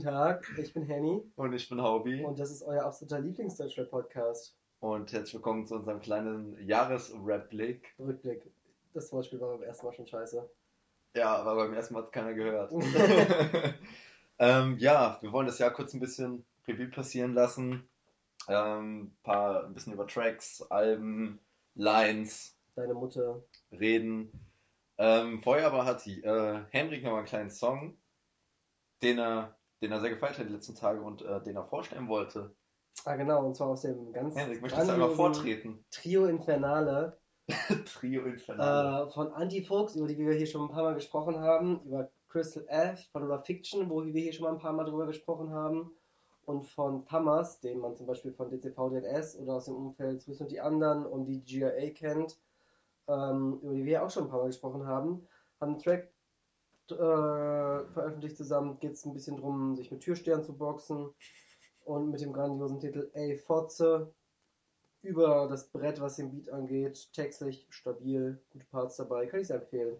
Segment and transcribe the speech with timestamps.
[0.00, 0.46] Guten Tag.
[0.56, 2.24] Ich bin Henny Und ich bin Haubi.
[2.24, 4.56] und das ist euer absoluter Lieblingsdeutschrap-Podcast.
[4.78, 7.96] Und herzlich willkommen zu unserem kleinen Jahresrap-Blick.
[7.98, 8.50] Rückblick.
[8.94, 10.50] Das Wortspiel war beim ersten Mal schon scheiße.
[11.14, 12.72] Ja, aber beim ersten Mal hat keiner gehört.
[14.38, 17.86] ähm, ja, wir wollen das Jahr kurz ein bisschen Revue passieren lassen.
[18.48, 21.40] Ähm, paar, ein bisschen über Tracks, Alben,
[21.74, 23.42] Lines Deine Mutter.
[23.70, 24.32] reden.
[24.96, 27.98] Ähm, vorher aber hat äh, Henrik noch mal einen kleinen Song,
[29.02, 32.08] den er, den er sehr gefeiert hat die letzten Tage und äh, den er vorstellen
[32.08, 32.54] wollte.
[33.04, 35.84] Ah, genau, und zwar aus dem ganz Henrik, möchtest du einmal vortreten?
[35.90, 37.20] Trio Infernale
[37.86, 39.06] Trio Infernale.
[39.06, 41.80] äh, von Antifuchs, über die wir hier schon ein paar Mal gesprochen haben.
[41.84, 45.06] Über Crystal F von Love Fiction, wo wir hier schon mal ein paar Mal drüber
[45.06, 45.90] gesprochen haben.
[46.44, 50.50] Und von Tamas, den man zum Beispiel von DCVDNS oder aus dem Umfeld Swiss und
[50.50, 52.38] die anderen und die GIA kennt,
[53.08, 55.26] ähm, über die wir auch schon ein paar Mal gesprochen haben,
[55.60, 56.12] haben einen Track
[56.90, 58.78] äh, veröffentlicht zusammen.
[58.80, 61.10] Geht es ein bisschen darum, sich mit Türstern zu boxen
[61.84, 64.14] und mit dem grandiosen Titel Ey Fotze
[65.02, 67.12] über das Brett, was den Beat angeht.
[67.12, 69.26] Textlich, stabil, gute Parts dabei.
[69.26, 69.96] Kann ich sehr empfehlen.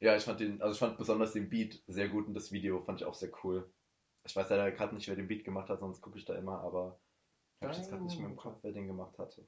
[0.00, 2.80] Ja, ich fand den, also ich fand besonders den Beat sehr gut und das Video
[2.82, 3.68] fand ich auch sehr cool.
[4.24, 6.60] Ich weiß leider gerade nicht, wer den Beat gemacht hat, sonst gucke ich da immer,
[6.60, 7.00] aber
[7.60, 9.46] ich habe jetzt gerade nicht mehr im Kopf, wer den gemacht hatte.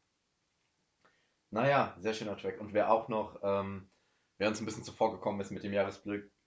[1.50, 2.60] Naja, sehr schöner Track.
[2.60, 3.90] Und wer auch noch, ähm,
[4.38, 5.72] wer uns ein bisschen zuvor gekommen ist mit dem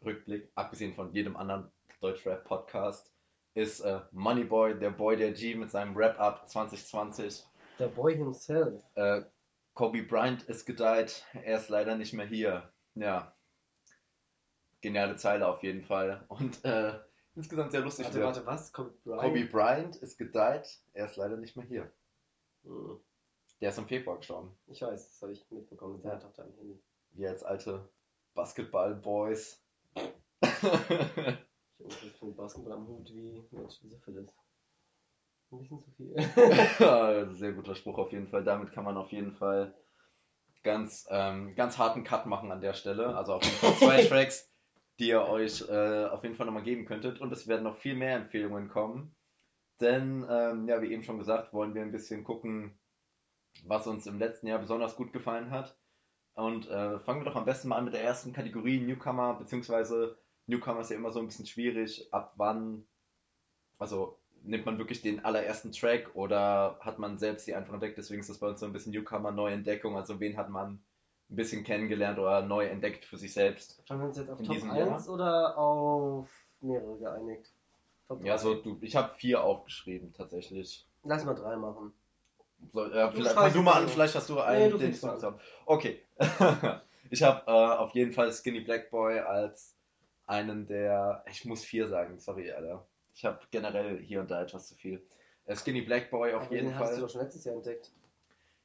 [0.07, 3.11] Jahresrückblick, abgesehen von jedem anderen Deutschrap-Podcast,
[3.53, 7.45] ist äh, Moneyboy, der Boy der G mit seinem Wrap-Up 2020.
[7.79, 8.83] Der Boy himself.
[8.95, 9.21] Äh,
[9.73, 12.71] Kobe Bryant ist gedeiht, er ist leider nicht mehr hier.
[12.95, 13.33] Ja.
[14.81, 16.25] Geniale Zeile auf jeden Fall.
[16.27, 16.99] Und äh,
[17.35, 18.05] insgesamt sehr lustig.
[18.05, 18.71] Warte, Der- warte, was?
[18.73, 19.21] Kobe Bryant?
[19.21, 21.91] Kobe Bryant ist gedeiht, er ist leider nicht mehr hier.
[22.65, 22.99] Hm,
[23.61, 24.55] Der ist im Februar gestorben.
[24.67, 26.79] Ich weiß, das habe ich mitbekommen mit seiner Tochter am Handy.
[27.11, 27.87] Wir als alte
[28.35, 29.62] Basketball-Boys.
[29.95, 31.37] Ich habe
[31.89, 34.29] so viel Basketball am Hut wie mit Syphilis.
[35.51, 36.15] Ein bisschen zu viel.
[37.35, 38.43] Sehr guter Spruch auf jeden Fall.
[38.43, 39.73] Damit kann man auf jeden Fall
[40.63, 43.15] ganz, ähm, ganz harten Cut machen an der Stelle.
[43.15, 44.49] Also auf jeden Fall zwei Tracks,
[44.99, 47.21] die ihr euch äh, auf jeden Fall nochmal geben könntet.
[47.21, 49.15] Und es werden noch viel mehr Empfehlungen kommen.
[49.81, 52.79] Denn, ähm, ja, wie eben schon gesagt, wollen wir ein bisschen gucken,
[53.65, 55.77] was uns im letzten Jahr besonders gut gefallen hat.
[56.35, 60.17] Und äh, fangen wir doch am besten mal an mit der ersten Kategorie, Newcomer, beziehungsweise
[60.47, 62.11] Newcomer ist ja immer so ein bisschen schwierig.
[62.11, 62.85] Ab wann,
[63.77, 67.97] also nimmt man wirklich den allerersten Track oder hat man selbst die einfach entdeckt?
[67.97, 69.95] Deswegen ist das bei uns so ein bisschen Newcomer, Neuentdeckung.
[69.95, 70.83] Also wen hat man
[71.29, 73.81] ein bisschen kennengelernt oder neu entdeckt für sich selbst?
[73.89, 76.29] Haben wir uns jetzt auf Top diesem 1 oder auf
[76.61, 77.51] mehrere geeinigt?
[78.07, 80.87] Top Ja, so du, ich habe vier aufgeschrieben tatsächlich.
[81.03, 81.93] Lass mal drei machen.
[82.71, 84.91] So, äh, Du vielleicht, fang du mal an, vielleicht hast du Nee, einen, du den
[84.91, 85.21] ich an.
[85.21, 85.39] habe.
[85.65, 86.01] Okay.
[87.09, 89.75] ich habe äh, auf jeden Fall Skinny Black Boy als
[90.25, 91.23] einen der.
[91.29, 92.85] Ich muss vier sagen, sorry, Alter.
[93.15, 95.05] Ich habe generell hier und da etwas zu viel.
[95.45, 96.95] Äh, Skinny Black Boy auf Aber jeden den hast Fall.
[96.95, 97.91] du doch schon letztes Jahr entdeckt.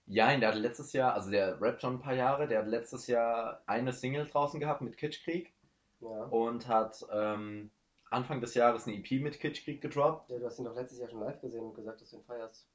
[0.07, 3.09] Ja, der hatte letztes Jahr, also der rappt schon ein paar Jahre, der hat letztes
[3.09, 5.53] Jahr eine Single draußen gehabt mit Kitschkrieg
[6.01, 6.09] Ja.
[6.31, 7.71] und hat ähm,
[8.09, 10.31] Anfang des Jahres eine EP mit Kitschkrieg gedroppt.
[10.31, 10.39] ja.
[10.39, 12.67] Du hast ihn doch letztes Jahr schon live gesehen und gesagt, dass du ihn feierst.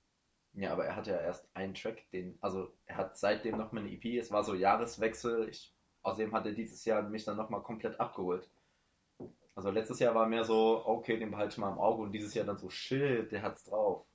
[0.56, 3.94] Ja, aber er hatte ja erst einen Track, den, also er hat seitdem nochmal eine
[3.94, 8.00] EP, es war so Jahreswechsel, ich, außerdem hat er dieses Jahr mich dann nochmal komplett
[8.00, 8.48] abgeholt.
[9.56, 12.34] Also letztes Jahr war mehr so, okay, den behalte ich mal im Auge und dieses
[12.34, 14.06] Jahr dann so, shit, der hat's drauf.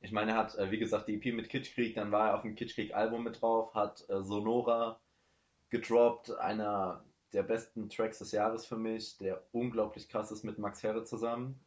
[0.00, 2.42] Ich meine, er hat, äh, wie gesagt, die EP mit Kitschkrieg, dann war er auf
[2.42, 4.98] dem Kitschkrieg-Album mit drauf, hat äh, Sonora
[5.68, 10.82] gedroppt, einer der besten Tracks des Jahres für mich, der unglaublich krass ist mit Max
[10.82, 11.60] Herre zusammen.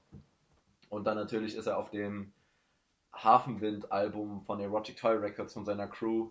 [0.89, 2.33] Und dann natürlich ist er auf dem
[3.13, 6.29] Hafenwind-Album von Erotic Toy Records von seiner Crew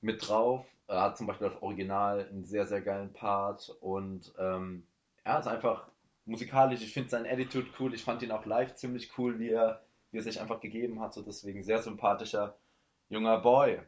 [0.00, 0.64] mit drauf.
[0.86, 4.86] Er hat zum Beispiel auf Original einen sehr, sehr geilen Part und ähm,
[5.24, 5.86] er ist einfach
[6.24, 9.82] musikalisch, ich finde seinen Attitude cool, ich fand ihn auch live ziemlich cool, wie er,
[10.10, 12.56] wie er sich einfach gegeben hat, so deswegen sehr sympathischer
[13.08, 13.80] junger Boy.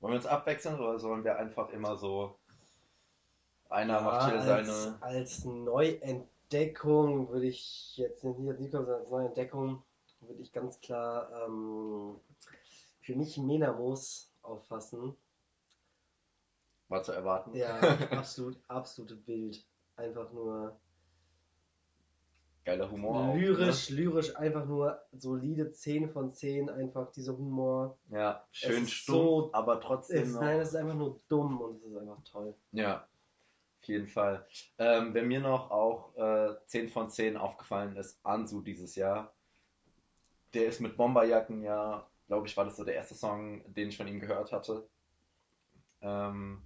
[0.00, 2.36] Wollen wir uns abwechseln oder sollen wir einfach immer so
[3.68, 4.46] einer macht hier als,
[4.82, 9.82] seine als Neuentdeckung würde ich jetzt nicht sondern als Neuentdeckung
[10.28, 12.20] würde ich ganz klar ähm,
[13.00, 15.16] für mich Menamos auffassen.
[16.88, 17.54] war zu erwarten?
[17.54, 17.80] Ja,
[18.10, 19.64] absolut, absolut wild.
[19.96, 20.78] Einfach nur
[22.64, 27.98] Geiler Humor auch, lyrisch, lyrisch, einfach nur solide 10 von 10, einfach dieser Humor.
[28.08, 28.18] Ne?
[28.18, 30.40] Ja, schön ist stumm, so- aber trotzdem noch.
[30.40, 32.54] nein, es ist einfach nur dumm und es ist einfach toll.
[32.72, 33.06] Ja,
[33.82, 34.46] auf jeden Fall.
[34.78, 39.34] Ähm, wer mir noch auch äh, 10 von 10 aufgefallen ist, Ansu dieses Jahr.
[40.54, 43.96] Der ist mit Bomberjacken, ja, glaube ich, war das so der erste Song, den ich
[43.96, 44.86] von ihm gehört hatte.
[46.00, 46.62] Ähm,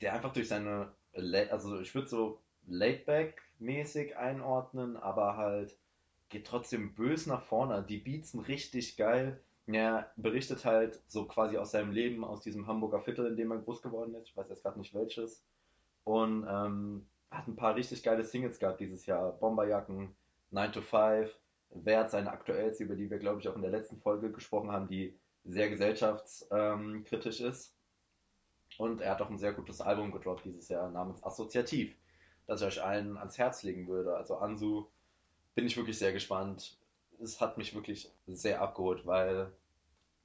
[0.00, 5.76] der einfach durch seine, also ich würde so laidback mäßig einordnen, aber halt
[6.28, 7.82] geht trotzdem bös nach vorne.
[7.82, 9.40] Die Beats sind richtig geil.
[9.66, 13.58] Er berichtet halt so quasi aus seinem Leben, aus diesem Hamburger Viertel, in dem er
[13.58, 14.28] groß geworden ist.
[14.28, 15.44] Ich weiß jetzt gerade nicht welches.
[16.04, 19.32] Und ähm, hat ein paar richtig geile Singles gehabt dieses Jahr.
[19.32, 20.14] Bomberjacken,
[20.50, 21.30] 9 to 5,
[21.70, 24.88] Wert, seine aktuellste, über die wir, glaube ich, auch in der letzten Folge gesprochen haben,
[24.88, 27.74] die sehr gesellschaftskritisch ist.
[28.78, 31.96] Und er hat auch ein sehr gutes Album gedroppt dieses Jahr namens Assoziativ,
[32.46, 34.16] das ich euch allen ans Herz legen würde.
[34.16, 34.88] Also Ansu
[35.54, 36.78] bin ich wirklich sehr gespannt.
[37.20, 39.52] Es hat mich wirklich sehr abgeholt, weil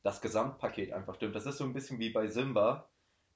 [0.03, 1.35] das Gesamtpaket einfach stimmt.
[1.35, 2.87] Das ist so ein bisschen wie bei Simba,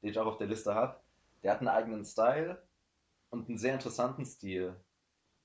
[0.01, 0.99] den ich auch auf der Liste habe.
[1.43, 2.61] Der hat einen eigenen Style
[3.29, 4.75] und einen sehr interessanten Stil.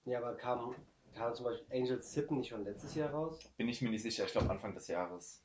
[0.05, 0.75] Ja, aber kam,
[1.15, 3.39] kam zum Beispiel Angel Sippen nicht schon letztes Jahr raus?
[3.57, 5.43] Bin ich mir nicht sicher, ich glaube Anfang des Jahres.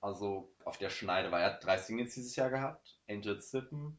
[0.00, 2.98] Also auf der Schneide, weil er hat drei Singles dieses Jahr gehabt.
[3.08, 3.98] Angel Sippen,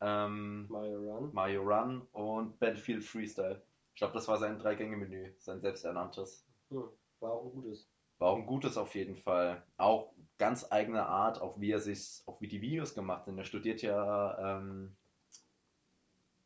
[0.00, 1.30] ähm, Mario Run.
[1.32, 3.62] Mario Run und Battlefield Freestyle.
[3.94, 6.44] Ich glaube, das war sein Drei-Gänge-Menü, sein selbsternanntes.
[6.70, 6.88] Hm,
[7.20, 7.88] war auch ein gutes.
[8.18, 9.64] War auch ein gutes auf jeden Fall.
[9.76, 13.38] Auch ganz eigene Art, auch wie er sich, auch wie die Videos gemacht sind.
[13.38, 14.96] Er studiert ja ähm,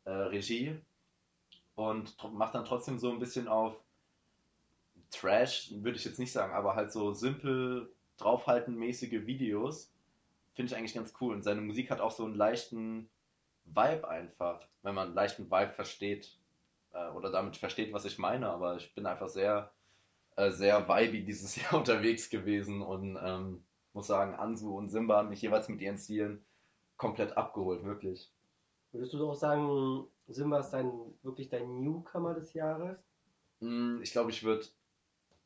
[0.05, 0.79] äh, Regie
[1.79, 3.73] und macht dann trotzdem so ein bisschen auf
[5.11, 9.89] Trash, würde ich jetzt nicht sagen, aber halt so simpel draufhalten-mäßige Videos.
[10.55, 11.33] Finde ich eigentlich ganz cool.
[11.33, 13.09] Und seine Musik hat auch so einen leichten
[13.63, 16.37] Vibe einfach, wenn man einen leichten Vibe versteht
[16.91, 18.49] äh, oder damit versteht, was ich meine.
[18.49, 19.71] Aber ich bin einfach sehr,
[20.35, 25.29] äh, sehr vibey dieses Jahr unterwegs gewesen und ähm, muss sagen, Ansu und Simba haben
[25.29, 26.43] mich jeweils mit ihren Stilen
[26.97, 28.29] komplett abgeholt, wirklich.
[28.91, 30.91] Würdest du auch sagen, Simba ist dein,
[31.23, 32.97] wirklich dein Newcomer des Jahres?
[33.59, 34.65] Mm, Ich glaube, ich würde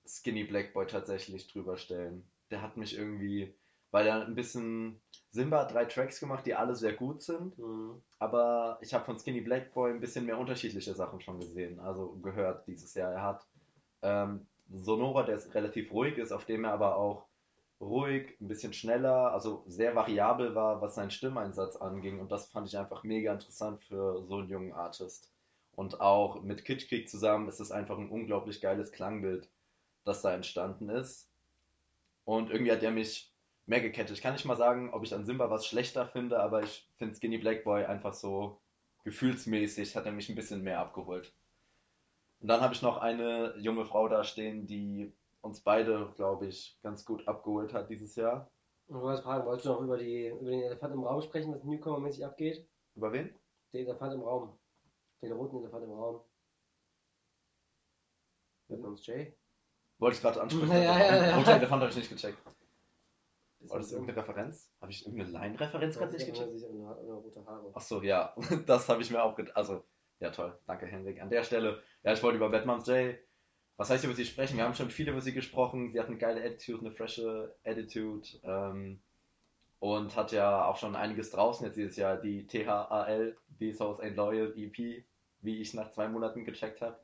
[0.06, 2.24] Skinny Black Boy tatsächlich drüber stellen.
[2.52, 3.54] Der hat mich irgendwie,
[3.92, 5.02] weil er ein bisschen.
[5.32, 8.02] Simba hat drei Tracks gemacht, die alle sehr gut sind, Hm.
[8.20, 12.16] aber ich habe von Skinny Black Boy ein bisschen mehr unterschiedliche Sachen schon gesehen, also
[12.22, 13.12] gehört dieses Jahr.
[13.14, 13.48] Er hat
[14.04, 17.26] ähm, Sonora, der ist relativ ruhig ist, auf dem er aber auch
[17.80, 22.68] ruhig, ein bisschen schneller, also sehr variabel war, was seinen Stimmeinsatz anging und das fand
[22.68, 25.32] ich einfach mega interessant für so einen jungen Artist.
[25.76, 29.50] Und auch mit Kitsch Krieg zusammen ist es einfach ein unglaublich geiles Klangbild,
[30.06, 31.30] das da entstanden ist.
[32.26, 33.34] Und irgendwie hat er mich
[33.66, 34.12] mehr gecatcht.
[34.12, 37.16] Ich kann nicht mal sagen, ob ich an Simba was schlechter finde, aber ich finde
[37.16, 38.62] Skinny Black Boy einfach so
[39.04, 41.34] gefühlsmäßig hat er mich ein bisschen mehr abgeholt.
[42.40, 46.80] Und dann habe ich noch eine junge Frau da stehen, die uns beide, glaube ich,
[46.82, 48.50] ganz gut abgeholt hat dieses Jahr.
[48.88, 51.54] Und du wolltest fragen, wolltest du noch über, die, über den Elefant im Raum sprechen,
[51.54, 52.68] was Newcomer-mäßig abgeht?
[52.96, 53.34] Über wen?
[53.74, 54.58] Der Elefant im Raum.
[55.22, 56.22] Den roten Elefant im Raum.
[58.70, 59.36] Batman's Jay.
[60.00, 60.72] Wollte ich gerade ansprechen.
[60.72, 61.38] Ja, ja, ja.
[61.38, 62.38] Roter Elefant habe ich nicht gecheckt.
[63.60, 64.70] War das irgendeine Referenz?
[64.82, 66.52] Habe ich irgendeine Line-Referenz gerade nicht Ja, gecheckt?
[66.60, 67.72] sich an- an rote Haare.
[67.74, 68.36] Ach so, ja,
[68.66, 69.56] das habe ich mir auch gedacht.
[69.56, 69.84] Also,
[70.20, 71.22] ja toll, danke Henrik.
[71.22, 73.20] An der Stelle, ja, ich wollte über Batman's Day,
[73.78, 74.58] was heißt über sie sprechen?
[74.58, 75.92] Wir haben schon viel über sie gesprochen.
[75.92, 79.00] Sie hat eine geile Attitude, eine frische Attitude ähm,
[79.80, 82.18] und hat ja auch schon einiges draußen jetzt dieses Jahr.
[82.18, 85.04] Die THAL, The Souls Ain't Loyal EP,
[85.42, 87.00] wie ich nach zwei Monaten gecheckt habe.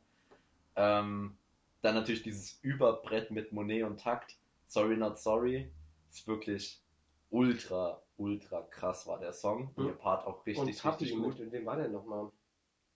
[0.76, 1.38] Ähm,
[1.82, 4.38] dann natürlich dieses Überbrett mit Monet und Takt.
[4.68, 5.72] Sorry Not Sorry.
[6.10, 6.82] Ist wirklich
[7.32, 9.72] ultra, ultra krass war der Song.
[9.76, 9.88] Mhm.
[9.88, 11.40] Ihr Part auch richtig, Und richtig Papi, gut.
[11.40, 12.32] mit wem war der nochmal?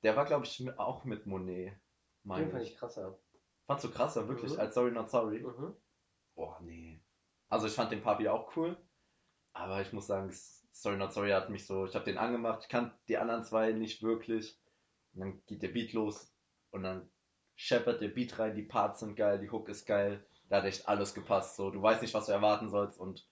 [0.04, 1.74] Der war, glaube ich, auch mit Monet.
[2.24, 2.72] Den fand ich.
[2.72, 2.78] ich
[3.68, 4.60] Fandst du krasser, wirklich, Mhm.
[4.60, 5.40] als Sorry Not Sorry?
[5.40, 5.76] Mhm.
[6.36, 7.02] Boah, nee.
[7.50, 8.78] Also ich fand den Papi auch cool,
[9.54, 10.32] aber ich muss sagen,
[10.72, 13.72] Sorry Not Sorry hat mich so, ich habe den angemacht, ich kannte die anderen zwei
[13.72, 14.60] nicht wirklich.
[15.14, 16.34] Und dann geht der Beat los
[16.72, 17.10] und dann
[17.56, 20.88] scheppert der Beat rein, die Parts sind geil, die Hook ist geil, da hat echt
[20.88, 21.56] alles gepasst.
[21.56, 23.28] So, du weißt nicht, was du erwarten sollst und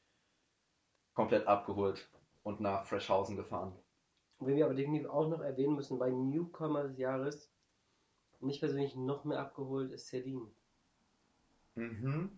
[1.13, 2.07] komplett abgeholt
[2.43, 3.77] und nach Freshhausen gefahren.
[4.39, 7.50] Wen wir aber definitiv auch noch erwähnen müssen bei Newcomer des Jahres,
[8.41, 10.47] mich persönlich noch mehr abgeholt, ist Celine.
[11.75, 12.37] Mhm.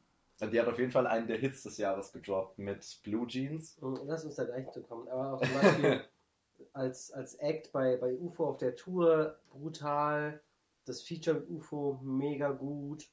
[0.52, 3.78] Die hat auf jeden Fall einen der Hits des Jahres gedroppt mit Blue Jeans.
[3.80, 5.08] Und Lass uns da gleich zu kommen.
[5.08, 6.02] Aber auch zum Beispiel
[6.74, 10.42] als, als Act bei, bei UFO auf der Tour brutal.
[10.86, 13.08] Das Feature mit UFO mega gut.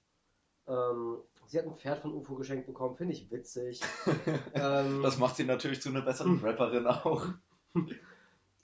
[0.66, 3.80] Ähm, sie hat ein Pferd von UFO geschenkt bekommen, finde ich witzig.
[4.54, 7.26] ähm, Das macht sie natürlich zu einer besseren Rapperin auch.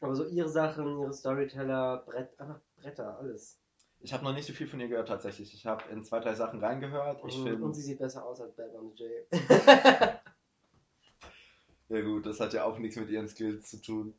[0.00, 3.60] aber so ihre Sachen, ihre Storyteller, Brett, einfach Bretter, alles.
[4.06, 5.52] Ich habe noch nicht so viel von ihr gehört tatsächlich.
[5.52, 7.24] Ich habe in zwei, drei Sachen reingehört.
[7.26, 9.10] Ich und, finde, und sie sieht besser aus als Batman J.
[11.88, 14.14] ja gut, das hat ja auch nichts mit ihren Skills zu tun.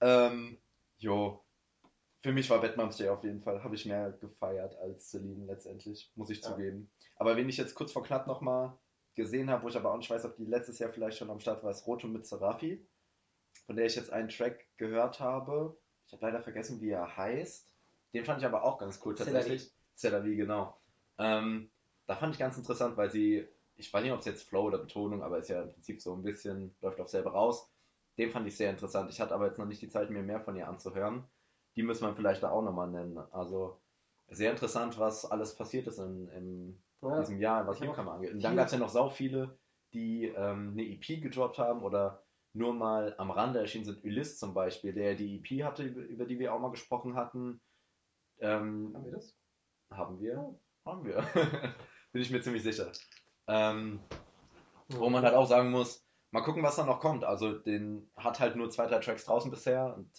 [0.00, 0.56] Ähm,
[0.96, 1.44] jo.
[2.22, 6.10] Für mich war Batman's Day auf jeden Fall, habe ich mehr gefeiert als Celine letztendlich,
[6.14, 6.48] muss ich Ja.
[6.48, 6.90] zugeben.
[7.16, 8.72] Aber wen ich jetzt kurz vor knapp nochmal
[9.16, 11.40] gesehen habe, wo ich aber auch nicht weiß, ob die letztes Jahr vielleicht schon am
[11.40, 12.82] Start war, ist Roto mit Serafi,
[13.66, 15.76] von der ich jetzt einen Track gehört habe.
[16.06, 17.73] Ich habe leider vergessen, wie er heißt.
[18.14, 19.70] Den fand ich aber auch ganz cool tatsächlich.
[19.96, 20.78] Cellavi, genau.
[21.18, 21.70] Ähm,
[22.06, 24.78] da fand ich ganz interessant, weil sie, ich weiß nicht, ob es jetzt Flow oder
[24.78, 27.70] Betonung, aber ist ja im Prinzip so ein bisschen, läuft auch selber raus.
[28.18, 29.10] Den fand ich sehr interessant.
[29.10, 31.24] Ich hatte aber jetzt noch nicht die Zeit, mir mehr von ihr anzuhören.
[31.76, 33.18] Die müssen wir vielleicht da auch nochmal nennen.
[33.32, 33.80] Also
[34.28, 37.20] sehr interessant, was alles passiert ist in, in ja.
[37.20, 38.32] diesem Jahr, was Newcomer angeht.
[38.32, 39.58] Und dann gab es ja noch sau viele,
[39.92, 44.04] die ähm, eine EP gedroppt haben oder nur mal am Rande erschienen sind.
[44.04, 47.60] Ulyss zum Beispiel, der die EP hatte, über die wir auch mal gesprochen hatten.
[48.44, 49.36] Ähm, haben wir das?
[49.90, 50.38] Haben wir?
[50.38, 50.60] Oh.
[50.84, 51.16] Haben wir.
[52.12, 52.92] Bin ich mir ziemlich sicher.
[53.48, 54.00] Ähm,
[54.88, 57.24] wo man halt auch sagen muss, mal gucken, was da noch kommt.
[57.24, 60.10] Also den hat halt nur zwei, drei Tracks draußen bisher und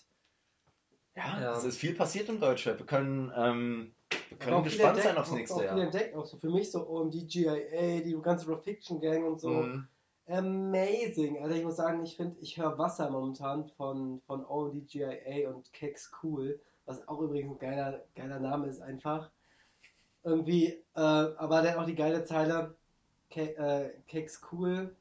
[1.15, 1.57] ja, ja.
[1.57, 2.77] es ist viel passiert im Deutschrap.
[2.77, 3.95] Wir können, ähm,
[4.29, 5.75] wir können gespannt sein aufs nächste auch Jahr.
[5.75, 9.25] Viel entdeckt, auch so für mich so um die GIA, die ganze Rock Fiction Gang
[9.25, 9.49] und so.
[9.49, 9.87] Mhm.
[10.27, 11.41] Amazing.
[11.41, 16.11] Also ich muss sagen, ich finde, ich höre Wasser momentan von, von OMDGIA und Kex
[16.21, 19.29] Cool, was auch übrigens ein geiler, geiler Name ist einfach.
[20.23, 22.75] Irgendwie, äh, aber der hat auch die geile Zeile,
[23.29, 24.95] Ke äh, Keks cool,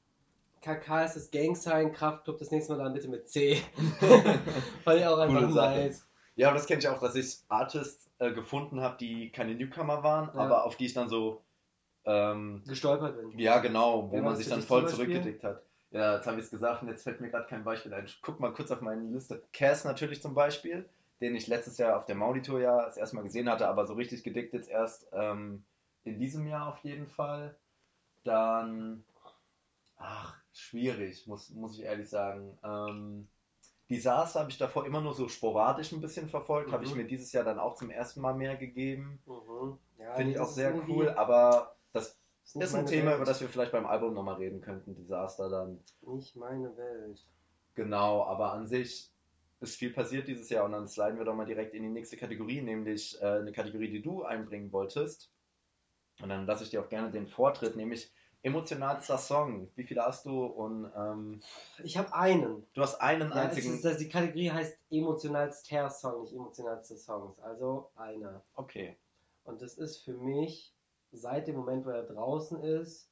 [0.64, 3.62] KK ist das Gangsign, Kraftclub das nächste Mal dann bitte mit C.
[4.84, 6.06] Weil ich auch einfach nice.
[6.36, 10.30] Ja, das kenne ich auch, dass ich Artists äh, gefunden habe, die keine Newcomer waren,
[10.34, 10.40] ja.
[10.40, 11.42] aber auf die ich dann so
[12.06, 13.38] ähm, gestolpert bin.
[13.38, 15.62] Ja, genau, wo man sich dann voll zurückgedickt hat.
[15.90, 18.06] Ja, jetzt habe ich es gesagt und jetzt fällt mir gerade kein Beispiel ein.
[18.06, 19.42] Ich guck mal kurz auf meine Liste.
[19.52, 20.88] Cass natürlich zum Beispiel
[21.20, 23.94] den ich letztes Jahr auf der Maudi-Tour ja das erste Mal gesehen hatte, aber so
[23.94, 25.64] richtig gedickt jetzt erst ähm,
[26.04, 27.56] in diesem Jahr auf jeden Fall.
[28.24, 29.04] Dann,
[29.96, 32.58] ach, schwierig, muss, muss ich ehrlich sagen.
[32.62, 33.28] Ähm,
[33.90, 36.72] Disaster habe ich davor immer nur so sporadisch ein bisschen verfolgt, mhm.
[36.72, 39.20] habe ich mir dieses Jahr dann auch zum ersten Mal mehr gegeben.
[39.26, 39.78] Mhm.
[39.98, 43.16] Ja, Finde ich auch sehr cool, aber das ist, ist ein Thema, Welt.
[43.16, 45.80] über das wir vielleicht beim Album nochmal reden könnten, Disaster dann.
[46.02, 47.24] Nicht meine Welt.
[47.74, 49.13] Genau, aber an sich
[49.60, 52.16] ist viel passiert dieses Jahr und dann sliden wir doch mal direkt in die nächste
[52.16, 55.30] Kategorie, nämlich äh, eine Kategorie, die du einbringen wolltest.
[56.20, 59.70] Und dann lasse ich dir auch gerne den Vortritt, nämlich emotionalster Song.
[59.74, 60.44] Wie viele hast du?
[60.44, 61.40] Und ähm,
[61.82, 62.66] ich habe einen.
[62.74, 63.80] Du hast einen ja, einzigen.
[63.80, 67.38] Ist, die Kategorie heißt emotionalster Song, nicht emotionalste Songs.
[67.40, 68.44] Also einer.
[68.54, 68.96] Okay.
[69.44, 70.74] Und das ist für mich
[71.10, 73.10] seit dem Moment, wo er draußen ist,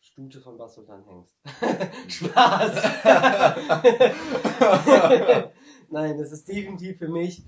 [0.00, 1.34] Stute von Basultan Hengst.
[2.08, 2.74] Spaß!
[5.90, 7.42] Nein, das ist definitiv für mich,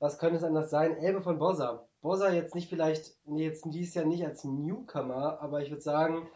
[0.00, 0.96] was könnte es anders sein?
[0.96, 1.86] Elbe von Bossa.
[2.02, 6.28] Bossa jetzt nicht vielleicht, nee, jetzt dieses Jahr nicht als Newcomer, aber ich würde sagen,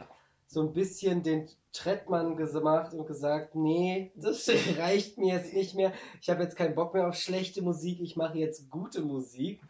[0.47, 4.49] so ein bisschen den Trettmann gemacht und gesagt, nee, das
[4.79, 5.93] reicht mir jetzt nicht mehr.
[6.21, 9.61] Ich habe jetzt keinen Bock mehr auf schlechte Musik, ich mache jetzt gute Musik.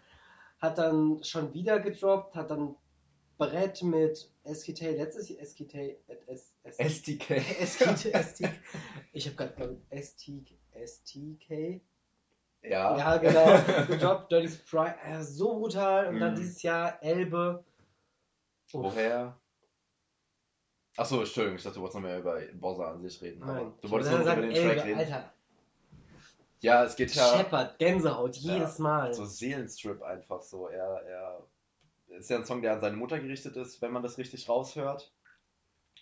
[0.58, 2.76] Hat dann schon wieder gedroppt, hat dann
[3.38, 5.96] Brett mit SKT letztes Jahr SKT
[6.64, 8.50] STK STK
[9.12, 11.80] ich habe gerade STK STK
[12.62, 16.36] ja ja genau gedroppt Dirty Sprite äh, so brutal und dann mhm.
[16.36, 17.64] dieses Jahr Elbe
[18.72, 18.84] Uff.
[18.84, 19.36] woher
[20.96, 23.40] Achso, Entschuldigung, ich dachte, du wolltest noch mehr über Bossa an sich reden.
[23.40, 23.72] Nein.
[23.80, 24.98] du wolltest nur sagen, über den Elbe, Track reden.
[24.98, 25.32] Alter.
[26.60, 27.38] Ja, es geht ja.
[27.38, 29.14] Shepard, Gänsehaut, jedes ja, Mal.
[29.14, 30.68] So Seelenstrip einfach so.
[30.68, 31.46] Er, er
[32.18, 35.12] ist ja ein Song, der an seine Mutter gerichtet ist, wenn man das richtig raushört.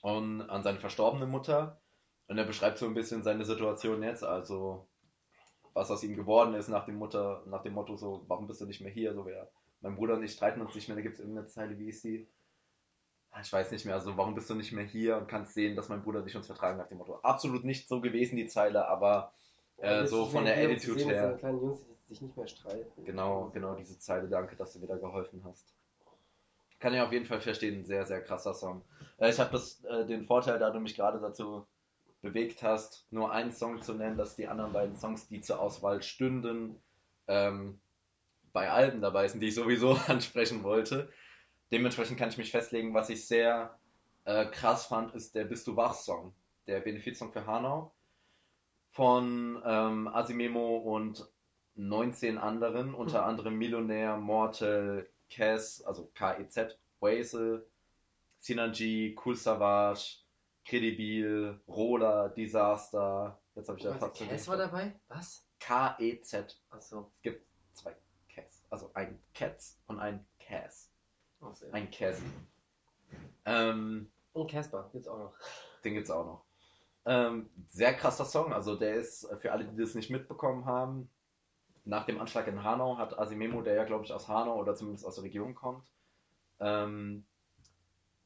[0.03, 1.81] Und an seine verstorbene Mutter.
[2.29, 4.87] Und er beschreibt so ein bisschen seine Situation jetzt, also
[5.73, 8.67] was aus ihm geworden ist nach dem Mutter, nach dem Motto so, warum bist du
[8.67, 9.15] nicht mehr hier?
[9.15, 9.49] So wer,
[9.81, 12.05] mein Bruder und ich streiten uns nicht mehr, da gibt es irgendeine Zeile, wie ist
[12.05, 12.29] die?
[13.31, 15.77] Ah, ich weiß nicht mehr, also warum bist du nicht mehr hier und kannst sehen,
[15.77, 17.17] dass mein Bruder dich uns vertragen nach dem Motto.
[17.17, 19.33] Absolut nicht so gewesen, die Zeile, aber
[19.77, 21.39] äh, so von der Attitude her.
[21.43, 23.05] Jungs, die sich nicht mehr streiten.
[23.05, 25.75] Genau, genau diese Zeile, danke, dass du wieder geholfen hast.
[26.79, 28.83] Kann ich auf jeden Fall verstehen, sehr, sehr krasser Song.
[29.19, 31.67] Äh, ich habe äh, den Vorteil, da du mich gerade dazu
[32.23, 36.03] bewegt hast, nur einen Song zu nennen, dass die anderen beiden Songs, die zur Auswahl
[36.03, 36.81] stünden,
[37.27, 37.81] ähm,
[38.53, 41.09] bei Alben dabei sind, die ich sowieso ansprechen wollte.
[41.71, 43.79] Dementsprechend kann ich mich festlegen, was ich sehr
[44.25, 46.35] äh, krass fand, ist der Bist du wach Song,
[46.67, 47.93] der Benefizsong für Hanau
[48.91, 51.29] von ähm, Asimemo und
[51.77, 53.29] 19 anderen, unter hm.
[53.29, 57.67] anderem Millionär, Mortal, Kez, also K-E-Z, Wazel,
[58.41, 60.19] Synergy, Cool Savage,
[60.65, 63.39] Credibil, Roller, Disaster.
[63.55, 64.93] Jetzt habe ich da fast Kez war dabei?
[65.09, 65.45] Was?
[65.61, 66.61] K-E-Z.
[66.71, 67.11] Achso.
[67.17, 67.95] Es gibt zwei
[68.29, 68.65] Kez.
[68.71, 70.91] Also ein Cats und ein Kaz.
[71.41, 72.21] Oh, ein Kaz.
[73.45, 75.35] Ähm, und Casper gibt's auch noch.
[75.85, 76.45] Den gibt's auch noch.
[77.07, 81.09] Ähm, sehr krasser Song, also der ist für alle, die das nicht mitbekommen haben,
[81.89, 85.07] nach dem Anschlag in Hanau hat Asimemo, der ja glaube ich aus Hanau oder zumindest
[85.07, 85.91] aus der Region kommt,
[86.61, 87.25] ähm,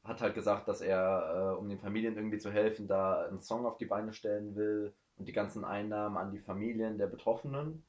[0.03, 3.65] hat halt gesagt, dass er, äh, um den Familien irgendwie zu helfen, da einen Song
[3.65, 7.83] auf die Beine stellen will und die ganzen Einnahmen an die Familien der Betroffenen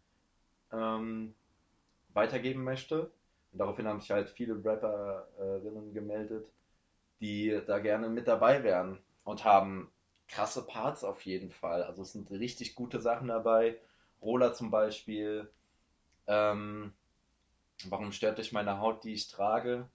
[0.73, 1.35] ähm,
[2.13, 3.11] weitergeben möchte.
[3.51, 6.47] Und daraufhin haben sich halt viele Rapperinnen gemeldet,
[7.21, 9.91] die da gerne mit dabei wären und haben
[10.29, 11.83] krasse Parts auf jeden Fall.
[11.83, 13.77] Also es sind richtig gute Sachen dabei.
[14.23, 15.51] Roller zum Beispiel.
[16.27, 16.93] Ähm,
[17.87, 19.89] warum stört dich meine Haut, die ich trage?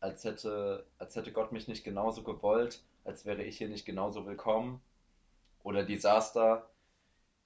[0.00, 4.26] Als hätte, als hätte Gott mich nicht genauso gewollt, als wäre ich hier nicht genauso
[4.26, 4.80] willkommen.
[5.62, 6.68] Oder Desaster.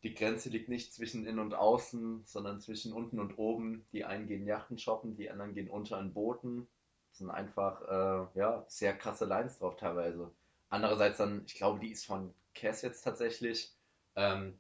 [0.03, 3.85] Die Grenze liegt nicht zwischen innen und außen, sondern zwischen unten und oben.
[3.93, 6.67] Die einen gehen Yachten shoppen, die anderen gehen unter in Booten.
[7.11, 10.31] Das sind einfach äh, ja, sehr krasse Lines drauf teilweise.
[10.69, 13.73] Andererseits dann, ich glaube, die ist von Cass jetzt tatsächlich.
[14.17, 14.59] Ähm,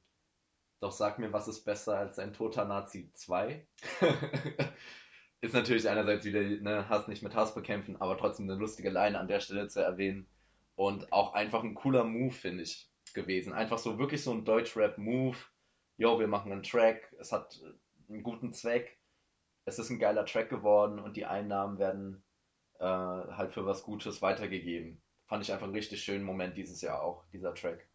[0.80, 3.66] doch sag mir, was ist besser als ein toter Nazi 2?
[5.40, 9.18] ist natürlich einerseits wieder, ne, Hass nicht mit Hass bekämpfen, aber trotzdem eine lustige Line
[9.18, 10.28] an der Stelle zu erwähnen.
[10.74, 13.54] Und auch einfach ein cooler Move, finde ich, gewesen.
[13.54, 15.36] Einfach so wirklich so ein Deutschrap-Move.
[15.96, 17.58] Jo, wir machen einen Track, es hat
[18.08, 18.98] einen guten Zweck,
[19.64, 22.22] es ist ein geiler Track geworden und die Einnahmen werden
[22.78, 25.00] äh, halt für was Gutes weitergegeben.
[25.26, 27.88] Fand ich einfach einen richtig schönen Moment dieses Jahr auch, dieser Track.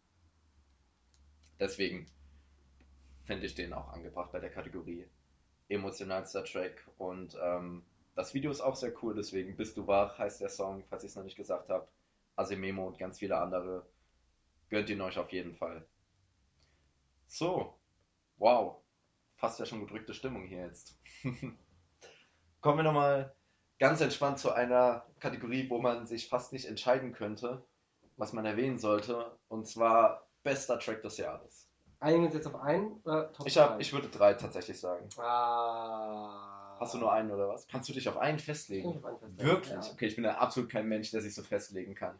[1.60, 2.10] Deswegen
[3.24, 5.08] fände ich den auch angebracht bei der Kategorie
[5.68, 6.86] emotionalster Track.
[6.98, 10.84] Und ähm, das Video ist auch sehr cool, deswegen Bist du wach heißt der Song,
[10.88, 11.88] falls ich es noch nicht gesagt habe.
[12.36, 13.86] Asimemo und ganz viele andere.
[14.68, 15.86] Gönnt ihn euch auf jeden Fall.
[17.26, 17.78] So,
[18.36, 18.76] wow.
[19.36, 20.98] Fast ja schon gedrückte Stimmung hier jetzt.
[22.60, 23.34] Kommen wir nochmal
[23.78, 27.64] ganz entspannt zu einer Kategorie, wo man sich fast nicht entscheiden könnte,
[28.16, 29.36] was man erwähnen sollte.
[29.48, 31.71] Und zwar bester Track des Jahres.
[32.02, 35.08] Einigen wir uns jetzt auf einen oder Top ich, hab, ich würde drei tatsächlich sagen.
[35.18, 36.76] Ah.
[36.80, 37.68] Hast du nur einen oder was?
[37.68, 38.90] Kannst du dich auf einen festlegen?
[38.90, 39.86] Ich einen festlegen, Wirklich?
[39.86, 39.92] ja.
[39.92, 42.18] Okay, ich bin ja absolut kein Mensch, der sich so festlegen kann.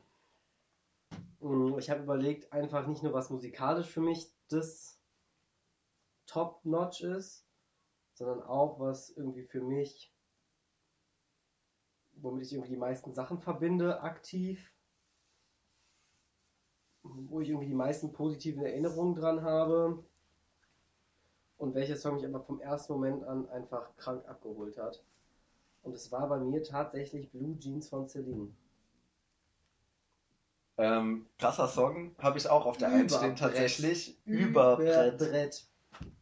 [1.41, 5.01] Mm, Ich habe überlegt, einfach nicht nur was musikalisch für mich das
[6.27, 7.45] Top-Notch ist,
[8.15, 10.15] sondern auch was irgendwie für mich,
[12.13, 14.72] womit ich irgendwie die meisten Sachen verbinde, aktiv,
[17.03, 20.03] wo ich irgendwie die meisten positiven Erinnerungen dran habe
[21.59, 25.03] und welcher Song mich aber vom ersten Moment an einfach krank abgeholt hat.
[25.83, 28.49] Und es war bei mir tatsächlich Blue Jeans von Celine.
[30.79, 34.19] Ähm, krasser Song, habe ich auch auf der 1 stehen tatsächlich.
[34.25, 35.15] Überbrett.
[35.21, 35.67] Überbrett.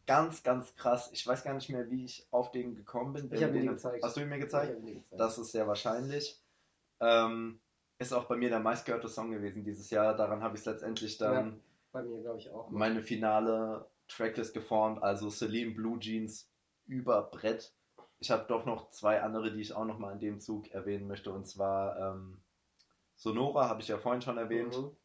[0.05, 1.09] Ganz, ganz krass.
[1.13, 3.31] Ich weiß gar nicht mehr, wie ich auf den gekommen bin.
[3.33, 4.03] Ich habe ihn dir gezeigt.
[4.03, 4.75] Hast du ihn mir Ich gezeigt?
[4.75, 5.19] hab ihn gezeigt.
[5.19, 6.39] Das ist sehr wahrscheinlich.
[6.99, 7.59] Ähm,
[8.01, 10.15] ist auch bei mir der meistgehörte Song gewesen dieses Jahr.
[10.15, 11.61] Daran habe ich letztendlich dann
[11.91, 12.69] Bei mir glaube ich auch.
[12.69, 15.01] meine finale Tracklist geformt.
[15.03, 16.49] Also Celine Blue Jeans
[16.85, 17.73] über Brett.
[18.19, 21.07] Ich habe doch noch zwei andere, die ich auch noch mal in dem Zug erwähnen
[21.07, 21.31] möchte.
[21.31, 22.43] Und zwar ähm,
[23.15, 24.75] Sonora, habe ich ja vorhin schon erwähnt.
[24.77, 24.95] Mhm.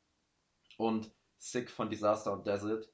[0.78, 2.90] Und Sick von Disaster und Desert.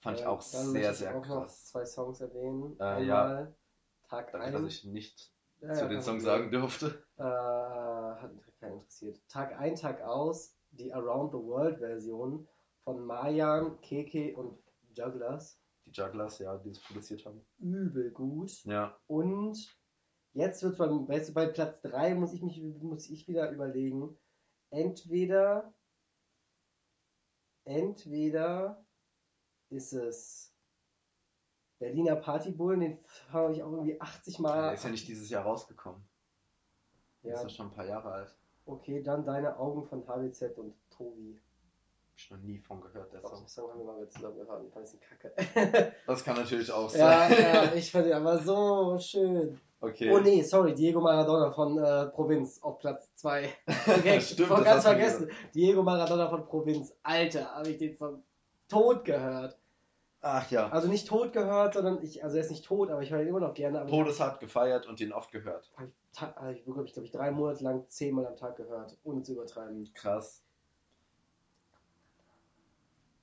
[0.00, 1.66] Fand ich Äh, auch dann sehr, ich sehr auch noch krass.
[1.66, 2.78] zwei Songs erwähnen.
[2.80, 3.54] Äh, Einmal
[4.08, 4.66] Tag Danke, dass 1.
[4.66, 6.20] ich nicht Ja, zu ja, den kein Song Problem.
[6.20, 7.04] sagen durfte.
[7.16, 8.28] Äh,
[8.62, 9.20] keinen interessiert.
[9.28, 12.48] Tag ein, Tag aus, die Around the World Version
[12.84, 14.58] von Mayan, Keke und
[14.94, 15.60] Jugglers.
[15.84, 17.44] Die Jugglers, ja, die es produziert haben.
[17.58, 18.64] Übel gut.
[18.64, 18.96] Ja.
[19.08, 19.76] Und
[20.32, 24.16] jetzt wird beim, weißt du, bei Platz 3 muss ich mich muss ich wieder überlegen.
[24.70, 25.74] Entweder
[27.64, 28.84] entweder
[29.70, 30.54] ist es
[31.78, 32.98] Berliner Partybullen, den
[33.30, 34.74] habe ich auch irgendwie 80 Der Mal.
[34.74, 36.02] ist ja nicht dieses Jahr rausgekommen.
[37.24, 38.36] Der Ja, ist ja schon ein paar Jahre alt.
[38.66, 41.38] Okay, dann deine Augen von HBZ und Tobi.
[42.12, 43.38] Hab ich noch nie von gehört, der Song.
[43.40, 44.64] den Song haben wir mal zusammen gehört.
[44.66, 45.92] Ich fand es kacke.
[46.06, 47.38] Das kann natürlich auch ja, sein.
[47.42, 49.60] ja, ich fand den aber so schön.
[49.80, 50.12] Okay.
[50.12, 53.52] Oh nee, sorry, Diego Maradona von äh, Provinz auf Platz 2.
[53.88, 55.30] Okay, Stimmt, das ganz vergessen.
[55.54, 56.94] Diego Maradona von Provinz.
[57.02, 58.22] Alter, habe ich den Song
[58.68, 59.58] tot gehört.
[60.24, 60.68] Ach ja.
[60.70, 63.28] Also nicht tot gehört, sondern ich, also er ist nicht tot, aber ich höre ihn
[63.28, 63.84] immer noch gerne.
[63.86, 65.70] Todeshart gefeiert und ihn oft gehört.
[65.74, 68.96] ich habe ta- hab ich wirklich, glaube ich, drei Monate lang zehnmal am Tag gehört,
[69.02, 69.92] ohne zu übertreiben.
[69.94, 70.44] Krass.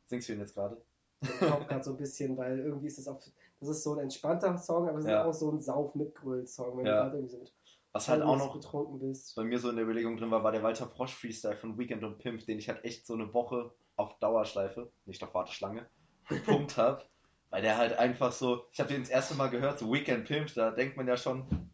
[0.08, 0.82] Singst du ihn jetzt gerade?
[1.22, 3.20] Ich glaube gerade so ein bisschen, weil irgendwie ist das auch,
[3.60, 5.22] das ist so ein entspannter Song, aber es Ja.
[5.22, 6.98] ist auch so ein sauf mitgröl song wenn Ja.
[6.98, 7.54] du gerade irgendwie so mit
[7.94, 9.36] Was halt auch noch betrunken bist.
[9.36, 12.04] bei mir so in der Überlegung drin war, war der Walter Frosch Freestyle von Weekend
[12.04, 15.86] und Pimp, den ich halt echt so eine Woche auf Dauerschleife, nicht auf Warteschlange,
[16.30, 17.04] gepumpt habe.
[17.52, 20.54] Weil der halt einfach so, ich habe den das erste Mal gehört, so Weekend Pimp,
[20.54, 21.72] da denkt man ja schon,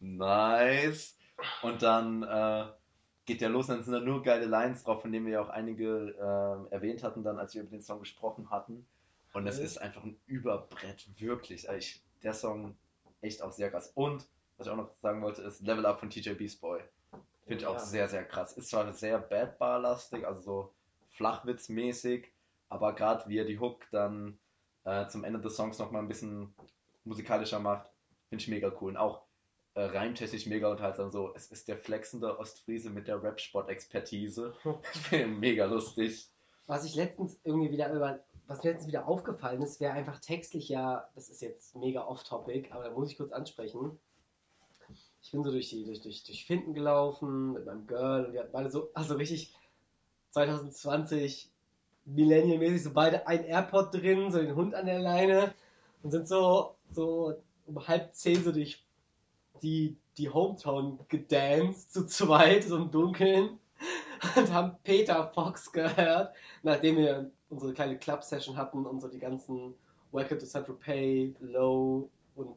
[0.00, 1.16] nice.
[1.62, 2.66] Und dann äh,
[3.26, 5.48] geht der los, dann sind da nur geile Lines drauf, von denen wir ja auch
[5.48, 6.14] einige
[6.70, 8.86] äh, erwähnt hatten, dann als wir über den Song gesprochen hatten.
[9.32, 9.64] Und es Mhm.
[9.64, 11.68] ist einfach ein Überbrett, wirklich.
[11.68, 12.76] Also ich, der Song
[13.22, 13.90] echt auch sehr krass.
[13.94, 16.80] Und was ich auch noch sagen wollte, ist Level Up von TJ Beast Boy.
[17.46, 17.78] Finde ich auch Ja.
[17.80, 18.52] sehr, sehr krass.
[18.52, 20.72] Ist zwar sehr Bad Bar-lastig, also so
[21.16, 22.26] Flachwitz-mäßig,
[22.72, 24.38] aber gerade wie er die Hook dann
[24.84, 26.54] äh, zum Ende des Songs nochmal ein bisschen
[27.04, 27.92] musikalischer macht,
[28.32, 28.92] Finde ich mega cool.
[28.92, 29.26] Und auch
[29.74, 31.10] äh, reimtechnisch mega unterhaltsam.
[31.10, 34.54] So, es ist der flexende Ostfriese mit der Rap-Sport-Expertise.
[35.38, 36.30] mega lustig.
[36.66, 40.70] Was ich letztens irgendwie wieder über, was mir letztens wieder aufgefallen ist, wäre einfach textlich
[40.70, 43.98] ja, das ist jetzt mega off-topic, aber da muss ich kurz ansprechen.
[45.20, 48.40] Ich bin so durch die, durch, durch, durch Finden gelaufen mit meinem Girl und wir
[48.40, 49.54] hatten beide so, also richtig
[50.30, 51.51] 2020
[52.04, 55.54] Millennial-mäßig, so beide ein AirPod drin, so den Hund an der Leine
[56.02, 57.34] und sind so, so
[57.66, 58.84] um halb zehn so durch
[59.62, 63.58] die, die Hometown gedanced, zu zweit, so im Dunkeln
[64.36, 69.74] und haben Peter Fox gehört, nachdem wir unsere kleine Club-Session hatten und so die ganzen
[70.12, 72.56] Welcome to Central Pay, Low und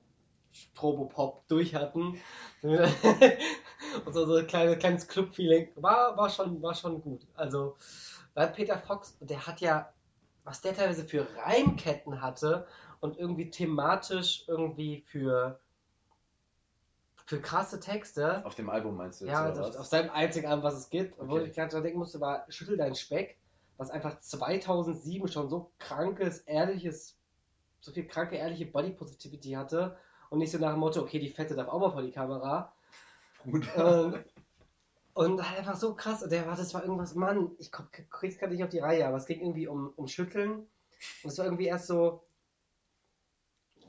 [0.52, 2.20] Strobopop durch hatten.
[2.62, 7.26] und so, so ein kleine, kleines Club-Feeling war, war, schon, war schon gut.
[7.36, 7.76] Also,
[8.36, 9.92] weil Peter Fox, der hat ja,
[10.44, 12.68] was der teilweise für Reimketten hatte
[13.00, 15.60] und irgendwie thematisch irgendwie für
[17.26, 18.46] für krasse Texte.
[18.46, 20.90] Auf dem Album meinst du jetzt, Ja, also auf, auf, seinem einzigen Album, was es
[20.90, 21.20] gibt.
[21.20, 21.28] Okay.
[21.28, 23.38] Wo ich gerade denken musste, war Schüttel dein Speck,
[23.78, 27.18] was einfach 2007 schon so krankes, ehrliches,
[27.80, 29.98] so viel kranke, ehrliche Body Positivity hatte.
[30.30, 32.74] Und nicht so nach dem Motto, okay, die Fette darf auch mal vor die Kamera.
[33.44, 33.68] Und,
[35.16, 36.22] und einfach so krass.
[36.22, 39.18] Und der war, das war irgendwas, Mann, ich krieg's gerade nicht auf die Reihe, aber
[39.18, 40.68] es ging irgendwie um, um Schütteln.
[41.24, 42.22] Und es war irgendwie erst so,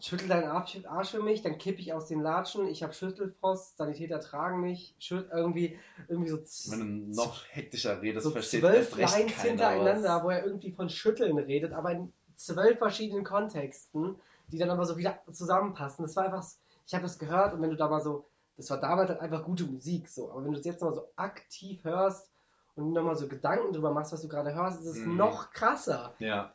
[0.01, 4.21] schüttel deinen Arsch für mich, dann kippe ich aus den Latschen, ich habe Schüttelfrost, Sanitäter
[4.21, 6.39] tragen mich, schütt irgendwie, irgendwie so.
[6.71, 10.25] Wenn du noch hektischer redest, so versteht zwölf Lines hintereinander, was.
[10.25, 14.15] wo er irgendwie von Schütteln redet, aber in zwölf verschiedenen Kontexten,
[14.49, 16.05] die dann aber so wieder zusammenpassen.
[16.05, 16.47] Das war einfach,
[16.87, 19.45] ich habe das gehört und wenn du da mal so, das war damals halt einfach
[19.45, 22.31] gute Musik so, aber wenn du es jetzt mal so aktiv hörst
[22.75, 25.17] und nochmal so Gedanken drüber machst, was du gerade hörst, ist es mm.
[25.17, 26.15] noch krasser.
[26.19, 26.53] Ja.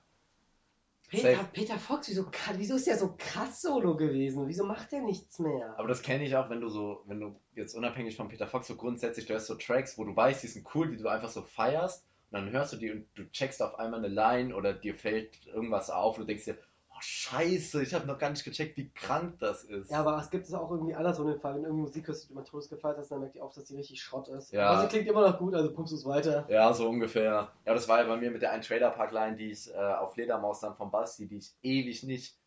[1.12, 4.48] Peter, Peter Fox, wieso, wieso ist der so krass solo gewesen?
[4.48, 5.78] Wieso macht der nichts mehr?
[5.78, 8.68] Aber das kenne ich auch, wenn du so, wenn du jetzt unabhängig von Peter Fox
[8.68, 11.28] so grundsätzlich, du hast so Tracks, wo du weißt, die sind cool, die du einfach
[11.28, 14.72] so feierst und dann hörst du die und du checkst auf einmal eine Line oder
[14.72, 16.58] dir fällt irgendwas auf und du denkst dir,
[17.04, 19.92] scheiße, ich habe noch gar nicht gecheckt, wie krank das ist.
[19.92, 22.28] Ja, aber es gibt es auch irgendwie andersrum den Fall, wenn irgendeine Musik hörst, die
[22.28, 24.52] du immer Todes gefeiert hast, dann merkt ihr auch, dass die richtig Schrott ist.
[24.52, 24.70] Ja.
[24.70, 26.46] Aber sie klingt immer noch gut, also pumpst du es weiter.
[26.50, 27.52] Ja, so ungefähr.
[27.66, 29.78] Ja, das war ja bei mir mit der einen Trailer Park Line, die ich äh,
[29.78, 32.38] auf Fledermaus dann von Basti, die ich ewig nicht.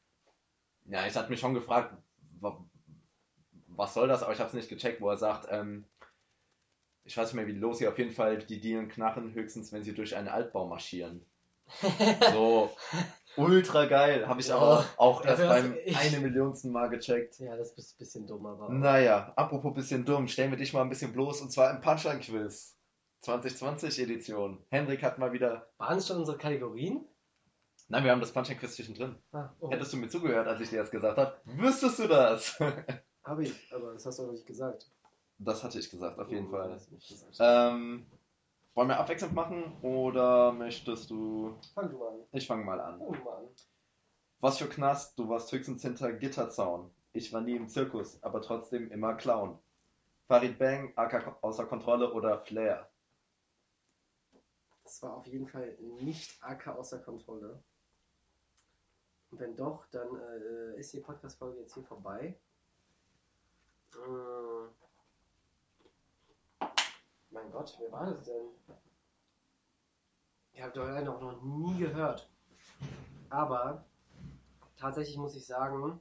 [0.86, 1.94] Ja, ich hatte mich schon gefragt,
[3.68, 5.84] was soll das, aber ich habe es nicht gecheckt, wo er sagt, ähm,
[7.04, 9.82] ich weiß nicht mehr, wie los sie auf jeden Fall die Dielen knarren, höchstens wenn
[9.82, 11.24] sie durch einen Altbau marschieren.
[12.32, 12.70] so,
[13.36, 14.26] ultra geil.
[14.26, 15.96] Habe ich ja, aber auch erst beim ich...
[15.96, 17.38] eine Millionsten Mal gecheckt.
[17.38, 18.68] Ja, das ist ein bisschen dumm, aber.
[18.70, 22.76] Naja, apropos bisschen dumm, stellen wir dich mal ein bisschen bloß und zwar im Punchline-Quiz.
[23.22, 24.58] 2020 Edition.
[24.68, 25.66] Hendrik hat mal wieder.
[25.78, 27.06] Waren es schon unsere Kategorien?
[27.88, 29.16] Nein, wir haben das Punchline-Quiz zwischendrin.
[29.32, 29.70] Ah, oh.
[29.70, 32.58] Hättest du mir zugehört, als ich dir das gesagt habe, wüsstest du das?
[33.24, 34.86] habe ich, aber das hast du auch nicht gesagt.
[35.38, 36.78] Das hatte ich gesagt, auf jeden oh, Fall.
[37.40, 38.06] Ähm,
[38.74, 41.56] wollen wir abwechselnd machen oder möchtest du.
[41.74, 42.24] Fang du mal an.
[42.32, 42.98] Ich fange mal an.
[42.98, 43.48] Fang mal an.
[44.40, 46.90] Was für Knast, du warst höchstens hinter Gitterzaun.
[47.12, 49.58] Ich war nie im Zirkus, aber trotzdem immer Clown.
[50.26, 52.90] Farid Bang, AK außer Kontrolle oder Flair?
[54.82, 57.62] Das war auf jeden Fall nicht AK außer Kontrolle.
[59.30, 62.38] Und wenn doch, dann äh, ist die Podcast-Folge jetzt hier vorbei.
[63.94, 64.83] Äh,
[67.34, 68.46] mein Gott, wer war das denn?
[70.52, 72.30] Ich habe doch auch noch nie gehört.
[73.28, 73.84] Aber
[74.76, 76.00] tatsächlich muss ich sagen,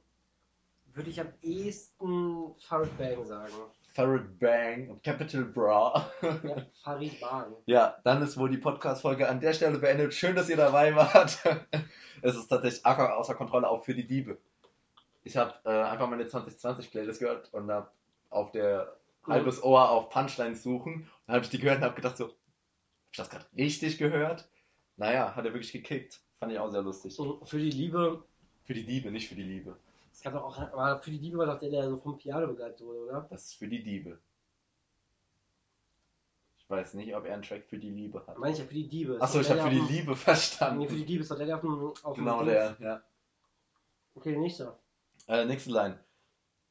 [0.92, 3.52] würde ich am ehesten Farid Bang sagen.
[3.94, 6.08] Farid Bang, Capital Bra.
[6.22, 7.56] ja, Farid Bang.
[7.66, 10.14] Ja, dann ist wohl die Podcast-Folge an der Stelle beendet.
[10.14, 11.38] Schön, dass ihr dabei wart.
[12.22, 14.38] es ist tatsächlich außer Kontrolle auch für die Diebe.
[15.24, 17.90] Ich habe äh, einfach meine 2020-Playlist gehört und habe
[18.30, 21.10] auf der halbes Ohr auf Punchlines suchen.
[21.26, 22.32] Dann habe ich die gehört und habe gedacht so, hab
[23.12, 24.48] ich das gerade richtig gehört?
[24.96, 26.20] Naja, hat er wirklich gekickt.
[26.38, 27.18] Fand ich auch sehr lustig.
[27.18, 28.22] Und für die Liebe.
[28.64, 29.76] Für die Diebe, nicht für die Liebe.
[30.10, 32.46] Das kann doch auch, aber für die Diebe war doch der, der so vom Piano
[32.46, 33.26] begleitet wurde, oder?
[33.30, 34.18] Das ist für die Diebe.
[36.56, 38.38] Ich weiß nicht, ob er einen Track für die Liebe hat.
[38.38, 39.20] Meine ich ja für die Diebe.
[39.20, 40.78] Achso, ich habe für die Liebe verstanden.
[40.78, 41.92] Nee, für die Diebe ist doch der, der auf dem.
[42.02, 43.02] Auf genau der, ja.
[44.14, 44.78] Okay, nächster.
[45.26, 45.98] Äh, nächste Line.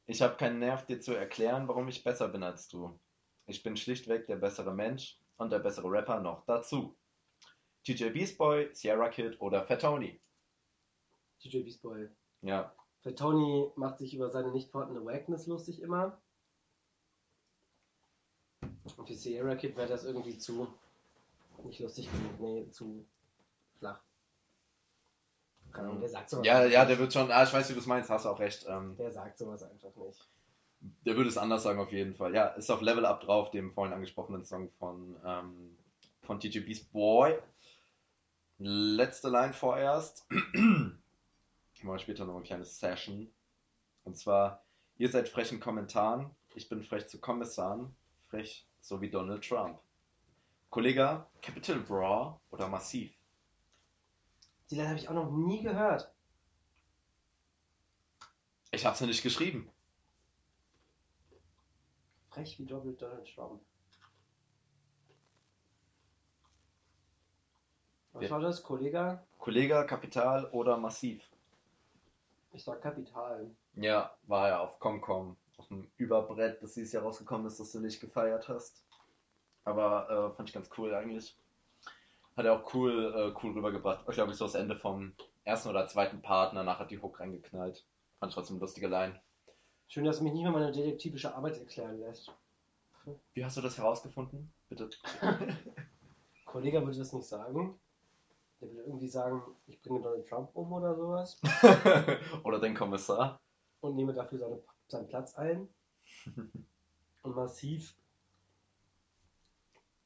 [0.06, 2.98] Ich habe keinen Nerv, dir zu erklären, warum ich besser bin als du.
[3.46, 6.94] Ich bin schlichtweg der bessere Mensch und der bessere Rapper noch dazu.
[7.84, 10.20] TJ Beast Boy, Sierra Kid oder Fat Tony?
[11.40, 12.08] TJ Beast Boy.
[12.42, 12.74] Ja.
[13.02, 16.20] Fat Tony macht sich über seine nicht vorhandene Wackness lustig immer.
[18.96, 20.68] Und für Sierra Kid wäre das irgendwie zu.
[21.64, 23.06] Nicht lustig genug, nee, zu
[23.78, 24.02] flach.
[25.74, 26.46] Keine Ahnung, der sagt sowas.
[26.46, 28.64] Ja, ja, der wird schon, ah, ich weiß, wie du es meinst, hast auch recht.
[28.68, 30.28] Ähm, Der sagt sowas einfach nicht.
[31.04, 32.32] der würde es anders sagen auf jeden Fall.
[32.34, 35.76] Ja, ist auf Level Up drauf, dem vorhin angesprochenen Song von, ähm,
[36.22, 37.36] von Beast Boy.
[38.58, 40.26] Letzte Line vorerst.
[40.54, 41.00] Machen
[41.82, 43.28] wir später noch eine kleine Session.
[44.04, 44.62] Und zwar,
[44.96, 47.94] ihr seid frech in Kommentaren, ich bin frech zu Kommissaren,
[48.28, 49.80] frech so wie Donald Trump.
[50.70, 53.12] Kollege, Capital Bra oder Massiv?
[54.74, 56.12] Die Line habe ich auch noch nie gehört.
[58.72, 59.70] Ich hab's ja nicht geschrieben.
[62.30, 63.62] Frech wie Doppelt Donald Trump.
[68.14, 68.30] Was Ja.
[68.30, 69.22] war das, Kollege?
[69.38, 71.22] Kollege, Kapital oder Massiv?
[72.50, 73.48] Ich sag Kapital.
[73.74, 77.78] Ja, war ja auf Comcom, auf dem Überbrett, das dieses Jahr rausgekommen ist, das du
[77.78, 78.82] nicht gefeiert hast.
[79.62, 81.38] Aber äh, fand ich ganz cool eigentlich.
[82.36, 84.04] Hat er auch cool, äh, cool rübergebracht.
[84.08, 87.20] Ich glaube, ich so das Ende vom ersten oder zweiten Part, danach hat die Hook
[87.20, 87.84] reingeknallt.
[88.18, 89.20] Fand ich trotzdem lustige Line.
[89.86, 92.32] Schön, dass du mich nicht mehr meine detektivische Arbeit erklären lässt.
[93.34, 94.52] Wie hast du das herausgefunden?
[94.68, 94.90] Bitte.
[96.46, 97.78] Kollege würde das nicht sagen.
[98.60, 101.40] Der würde irgendwie sagen, ich bringe Donald Trump um oder sowas
[102.44, 103.40] oder den Kommissar.
[103.80, 105.68] und nehme dafür seine, seinen Platz ein.
[107.22, 107.96] Und massiv.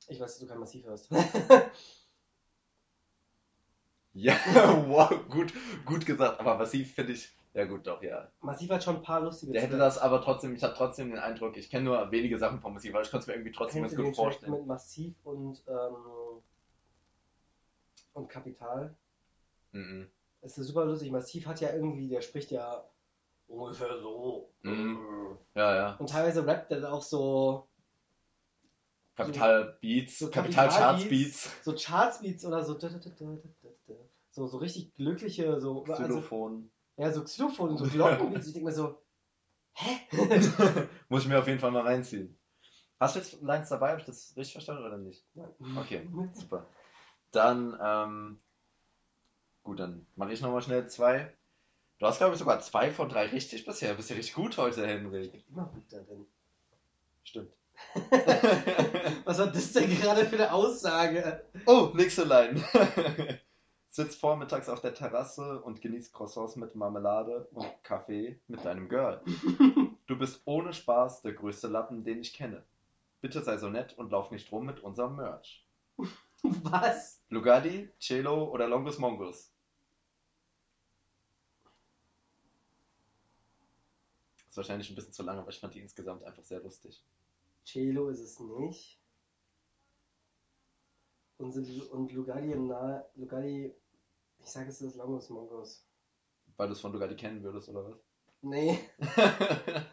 [0.07, 1.11] Ich weiß, dass du kein Massiv hörst.
[4.19, 4.35] Ja,
[4.89, 5.53] wow, gut,
[5.85, 6.41] gut gesagt.
[6.41, 8.29] Aber Massiv finde ich, ja gut, doch, ja.
[8.41, 11.21] massiv hat schon ein paar lustige Der hätte das aber trotzdem, ich habe trotzdem den
[11.21, 13.83] Eindruck, ich kenne nur wenige Sachen von Massiv, aber ich konnte es mir irgendwie trotzdem
[13.83, 14.53] ganz gut vorstellen.
[14.53, 16.43] mit Massiv und, ähm,
[18.15, 18.97] und Kapital?
[19.71, 20.09] Mhm.
[20.41, 21.13] Es ist super lustig.
[21.13, 22.85] Massiv hat ja irgendwie, der spricht ja
[23.47, 24.51] ungefähr so.
[24.63, 25.39] Mhm.
[25.55, 25.97] Ja, ja.
[25.99, 27.69] Und teilweise rappt er dann auch so,
[29.19, 31.09] Kapital Beats, so Kapital Charts Kapital-Beats.
[31.09, 32.79] Beats, so Chartsbeats oder so.
[34.31, 35.85] So, so richtig glückliche, so.
[35.85, 36.71] Also, Xylophon.
[36.97, 38.47] ja, so Xylophon, so Glockenbeats.
[38.47, 39.01] Ich denke mir so,
[39.73, 40.01] hä?
[41.09, 42.38] Muss ich mir auf jeden Fall mal reinziehen.
[43.01, 43.91] Hast du jetzt Lines dabei?
[43.91, 45.25] Habe ich das richtig verstanden oder nicht?
[45.77, 46.67] Okay, super.
[47.31, 48.41] Dann, ähm,
[49.62, 51.33] gut, dann mache ich nochmal schnell zwei.
[51.99, 53.95] Du hast, glaube ich, sogar zwei von drei richtig bisher.
[53.95, 55.45] Bist ja richtig gut heute, Henrik.
[55.49, 56.27] Immer gut darin.
[57.25, 57.53] Stimmt.
[59.25, 61.45] Was war das denn gerade für eine Aussage?
[61.67, 62.62] Oh, nächste Line.
[63.99, 69.21] Sitzt vormittags auf der Terrasse und genießt Croissants mit Marmelade und Kaffee mit deinem Girl.
[70.07, 72.65] Du bist ohne Spaß der größte Lappen, den ich kenne.
[73.21, 75.67] Bitte sei so nett und lauf nicht rum mit unserem Merch.
[76.45, 77.21] Was?
[77.29, 79.53] Lugardi, Cello oder Longus Mongus?
[84.49, 87.03] Ist wahrscheinlich ein bisschen zu lang, aber ich fand die insgesamt einfach sehr lustig.
[87.65, 89.01] Cello ist es nicht.
[91.39, 93.05] Und, sind, und Lugardi im Nahe.
[93.17, 93.75] Lugardi.
[94.40, 95.85] Ich sage es ist Longus Mongos.
[96.57, 97.98] Weil du es von Lugardi kennen würdest, oder was?
[98.40, 98.79] Nee.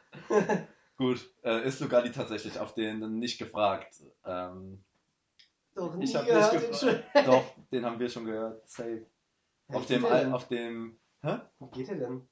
[0.97, 4.01] Gut, äh, ist Lugardi tatsächlich auf den nicht gefragt.
[4.23, 4.83] Ähm,
[5.73, 7.27] Doch nie ich habe nicht gefragt.
[7.27, 8.67] Doch, den haben wir schon gehört.
[8.69, 9.05] Safe.
[9.67, 10.97] Auf dem, Al- auf dem.
[11.21, 11.39] Hä?
[11.59, 12.27] Wie geht der denn?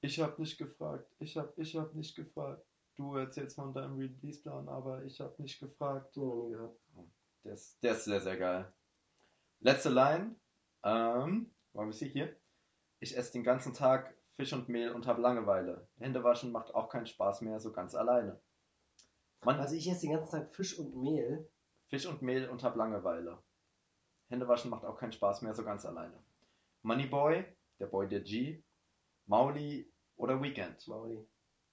[0.00, 1.06] Ich habe nicht gefragt.
[1.18, 2.64] Ich habe ich hab nicht gefragt.
[2.96, 6.16] Du erzählst von deinem Release-Plan, aber ich habe nicht gefragt.
[6.16, 6.76] Nie gehört.
[7.44, 8.72] Der ist, der ist sehr, sehr geil.
[9.60, 10.34] Letzte Line.
[10.88, 12.34] Ähm, wo haben wir sie hier?
[13.00, 15.86] Ich esse den ganzen Tag Fisch und Mehl und habe Langeweile.
[15.98, 18.40] Hände waschen macht auch keinen Spaß mehr, so ganz alleine.
[19.44, 21.46] Mann, Also ich esse den ganzen Tag Fisch und Mehl.
[21.88, 23.38] Fisch und Mehl und hab Langeweile.
[24.28, 26.22] Hände waschen macht auch keinen Spaß mehr, so ganz alleine.
[26.82, 27.44] Moneyboy,
[27.78, 28.62] der Boy der G,
[29.26, 30.86] Mauli oder Weekend.
[30.88, 31.26] Mauli.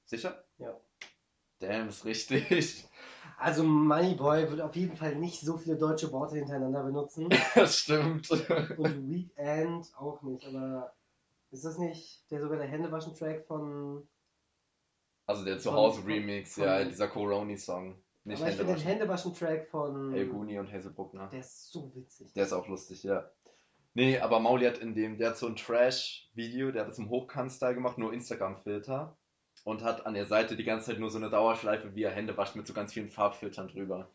[0.05, 0.45] Sicher?
[0.57, 0.79] Ja.
[1.59, 2.85] Damn, ist richtig.
[3.37, 7.29] Also Moneyboy wird auf jeden Fall nicht so viele deutsche Worte hintereinander benutzen.
[7.55, 8.29] Das stimmt.
[8.31, 10.45] Und Weekend auch nicht.
[10.45, 10.93] Aber
[11.51, 14.07] ist das nicht der sogar der Händewaschen-Track von.
[15.25, 17.95] Also der Zuhause-Remix, ja, dieser Coroni-Song.
[18.25, 20.13] Nicht aber ich finde den Hände Händewaschen-Track von.
[20.13, 21.27] El Guni und Hazel Bruckner.
[21.27, 22.33] Der ist so witzig.
[22.33, 23.29] Der ist auch lustig, ja.
[23.93, 27.09] Nee, aber Mauli hat in dem, der hat so ein Trash-Video, der hat das im
[27.09, 29.15] Hochkant-Style gemacht, nur Instagram-Filter.
[29.65, 32.37] Und hat an der Seite die ganze Zeit nur so eine Dauerschleife, wie er Hände
[32.37, 34.11] wascht, mit so ganz vielen Farbfiltern drüber.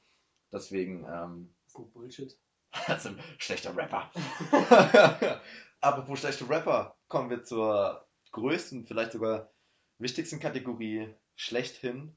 [0.53, 2.39] Deswegen, ähm, Das ist ein Bullshit.
[2.87, 4.11] das ist ein schlechter Rapper.
[5.81, 9.51] Apropos schlechte Rapper, kommen wir zur größten, vielleicht sogar
[9.99, 12.15] wichtigsten Kategorie schlechthin,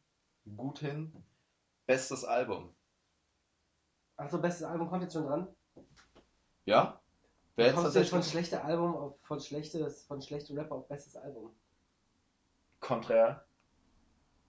[0.55, 1.11] gut hin,
[1.87, 2.75] bestes Album.
[4.17, 5.47] Achso, bestes Album kommt jetzt schon dran.
[6.65, 7.01] Ja?
[7.55, 10.87] Wer jetzt Kommst du jetzt von schlechter Album auf von schlechtes, von schlechtem Rapper auf
[10.87, 11.51] bestes Album?
[12.83, 13.45] Contraire.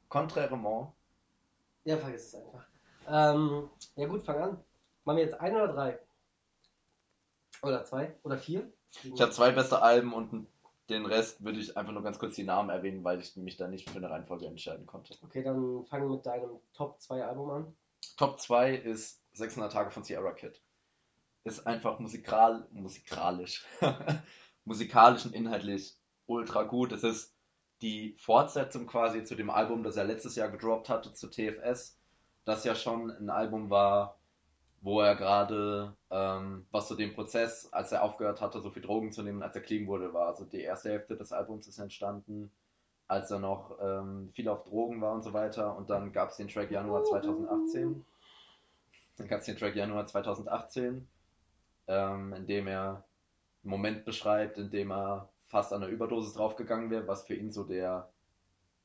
[0.09, 0.93] Contrairement.
[1.85, 2.67] Ja, vergiss es einfach.
[3.09, 4.65] Ähm, ja gut, fang an.
[5.05, 5.99] Machen wir jetzt ein oder drei?
[7.63, 8.15] Oder zwei?
[8.23, 8.71] Oder vier?
[9.03, 10.47] Ich habe zwei beste Alben und
[10.89, 13.69] den Rest würde ich einfach nur ganz kurz die Namen erwähnen, weil ich mich da
[13.69, 15.15] nicht für eine Reihenfolge entscheiden konnte.
[15.23, 17.77] Okay, dann fangen wir mit deinem Top 2 Album an.
[18.17, 20.61] Top 2 ist 600 Tage von Sierra Kid.
[21.45, 23.65] Ist einfach musikal, musikalisch,
[24.65, 26.93] musikalisch und inhaltlich ultra gut.
[26.93, 27.34] Es ist
[27.85, 31.99] die Fortsetzung quasi zu dem Album, das er letztes Jahr gedroppt hatte, zu TFS.
[32.47, 34.17] Das ja schon ein Album war,
[34.81, 39.13] wo er gerade, ähm, was zu dem Prozess, als er aufgehört hatte, so viel Drogen
[39.13, 40.29] zu nehmen, als er clean wurde, war.
[40.29, 42.51] Also die erste Hälfte des Albums ist entstanden,
[43.07, 45.77] als er noch ähm, viel auf Drogen war und so weiter.
[45.77, 48.03] Und dann gab es den Track Januar 2018.
[49.19, 51.07] Dann gab es den Track Januar 2018,
[51.89, 53.05] ähm, in dem er
[53.63, 57.53] einen Moment beschreibt, in dem er fast an einer Überdosis draufgegangen wäre, was für ihn
[57.53, 58.11] so der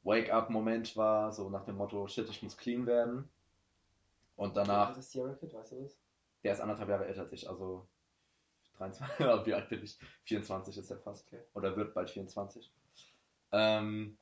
[0.04, 3.28] Wake-up-Moment war, so nach dem Motto, shit, ich muss clean werden.
[4.36, 4.92] Und danach.
[4.92, 6.00] Was ist Sierra Kid, weißt du das?
[6.44, 7.88] Der ist anderthalb Jahre älter als ich, also
[8.78, 9.98] 23, wie alt bin ich?
[10.26, 11.26] 24 ist er fast.
[11.26, 11.42] Okay.
[11.56, 12.72] Oder wird bald 24.
[13.52, 14.16] Ähm,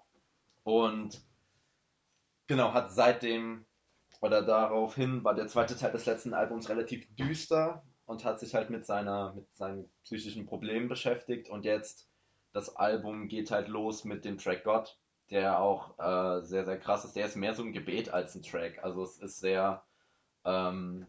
[0.63, 1.21] und
[2.47, 3.65] genau, hat seitdem
[4.21, 8.69] oder daraufhin war der zweite Teil des letzten Albums relativ düster und hat sich halt
[8.69, 12.07] mit seiner, mit seinen psychischen Problemen beschäftigt und jetzt
[12.53, 14.97] das Album geht halt los mit dem Track God,
[15.29, 17.15] der auch äh, sehr, sehr krass ist.
[17.15, 18.83] Der ist mehr so ein Gebet als ein Track.
[18.83, 19.83] Also es ist sehr,
[20.45, 21.05] ähm,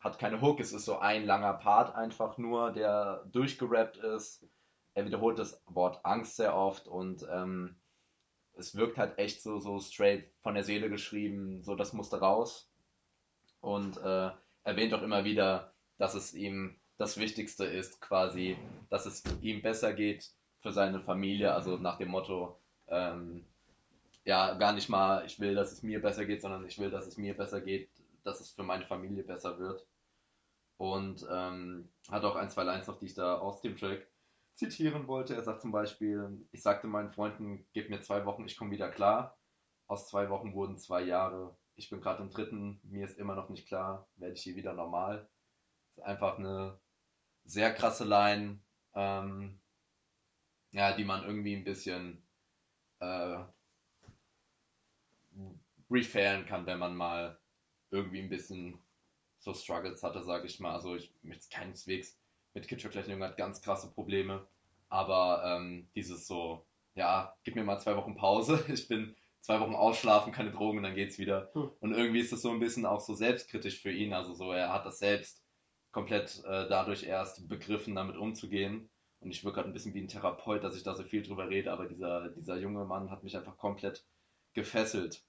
[0.00, 4.44] hat keine Hook, es ist so ein langer Part einfach nur, der durchgerappt ist.
[4.94, 7.76] Er wiederholt das Wort Angst sehr oft und ähm,
[8.54, 12.68] es wirkt halt echt so, so straight von der Seele geschrieben, so das musste raus.
[13.60, 14.30] Und äh,
[14.64, 18.58] erwähnt auch immer wieder, dass es ihm das Wichtigste ist, quasi,
[18.90, 23.44] dass es ihm besser geht für seine Familie, also nach dem Motto, ähm,
[24.24, 27.06] ja, gar nicht mal, ich will, dass es mir besser geht, sondern ich will, dass
[27.06, 27.90] es mir besser geht,
[28.22, 29.86] dass es für meine Familie besser wird.
[30.76, 34.06] Und ähm, hat auch ein, zwei Lines noch, die ich da aus dem Track
[34.54, 35.34] zitieren wollte.
[35.34, 38.90] Er sagt zum Beispiel, ich sagte meinen Freunden, gib mir zwei Wochen, ich komme wieder
[38.90, 39.36] klar.
[39.86, 41.56] Aus zwei Wochen wurden zwei Jahre.
[41.76, 44.72] Ich bin gerade im dritten, mir ist immer noch nicht klar, werde ich hier wieder
[44.72, 45.28] normal.
[45.96, 46.78] Ist einfach eine
[47.44, 48.60] sehr krasse Line,
[48.94, 49.59] ähm,
[50.72, 52.22] ja, die man irgendwie ein bisschen
[53.00, 53.38] äh,
[55.90, 57.38] refairen kann, wenn man mal
[57.90, 58.78] irgendwie ein bisschen
[59.40, 60.72] so Struggles hatte, sage ich mal.
[60.72, 62.18] Also ich möchte keineswegs
[62.54, 64.46] mit Kitschverkleidung hat ganz krasse Probleme,
[64.88, 69.74] aber ähm, dieses so, ja, gib mir mal zwei Wochen Pause, ich bin zwei Wochen
[69.74, 71.50] ausschlafen, keine Drogen, dann geht's wieder.
[71.54, 71.70] Hm.
[71.80, 74.72] Und irgendwie ist das so ein bisschen auch so selbstkritisch für ihn, also so, er
[74.72, 75.42] hat das selbst
[75.92, 78.90] komplett äh, dadurch erst begriffen, damit umzugehen.
[79.20, 81.48] Und ich wirke gerade ein bisschen wie ein Therapeut, dass ich da so viel drüber
[81.48, 84.04] rede, aber dieser, dieser junge Mann hat mich einfach komplett
[84.54, 85.22] gefesselt.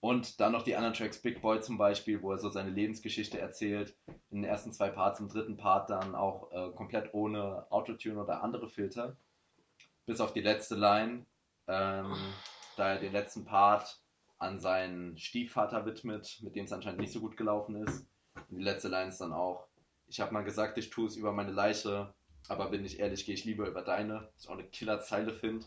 [0.00, 3.38] Und dann noch die anderen Tracks, Big Boy zum Beispiel, wo er so seine Lebensgeschichte
[3.38, 3.96] erzählt.
[4.30, 8.42] In den ersten zwei Parts, im dritten Part dann auch äh, komplett ohne Autotune oder
[8.42, 9.16] andere Filter.
[10.06, 11.26] Bis auf die letzte Line,
[11.66, 12.14] ähm,
[12.76, 14.00] da er den letzten Part
[14.38, 18.06] an seinen Stiefvater widmet, mit dem es anscheinend nicht so gut gelaufen ist.
[18.48, 19.66] Und die letzte Line ist dann auch,
[20.06, 22.14] ich habe mal gesagt, ich tue es über meine Leiche,
[22.48, 24.28] aber bin ich ehrlich, gehe ich lieber über deine.
[24.36, 25.66] Ist auch eine Killerzeile finde.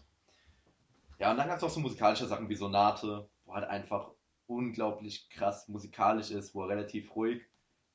[1.19, 4.11] Ja, und dann gab es auch so musikalische Sachen wie Sonate, wo halt einfach
[4.47, 7.43] unglaublich krass musikalisch ist, wo er relativ ruhig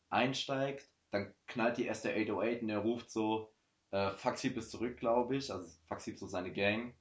[0.09, 0.89] einsteigt.
[1.11, 3.51] Dann knallt die erste 808 und er ruft so,
[3.91, 5.53] äh, Faxib ist zurück, glaube ich.
[5.53, 6.95] Also Faxib so seine Gang.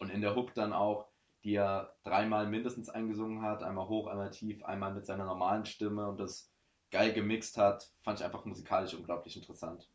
[0.00, 1.08] Und in der Hook dann auch,
[1.44, 6.08] die er dreimal mindestens eingesungen hat, einmal hoch, einmal tief, einmal mit seiner normalen Stimme
[6.08, 6.50] und das
[6.90, 9.88] geil gemixt hat, fand ich einfach musikalisch unglaublich interessant.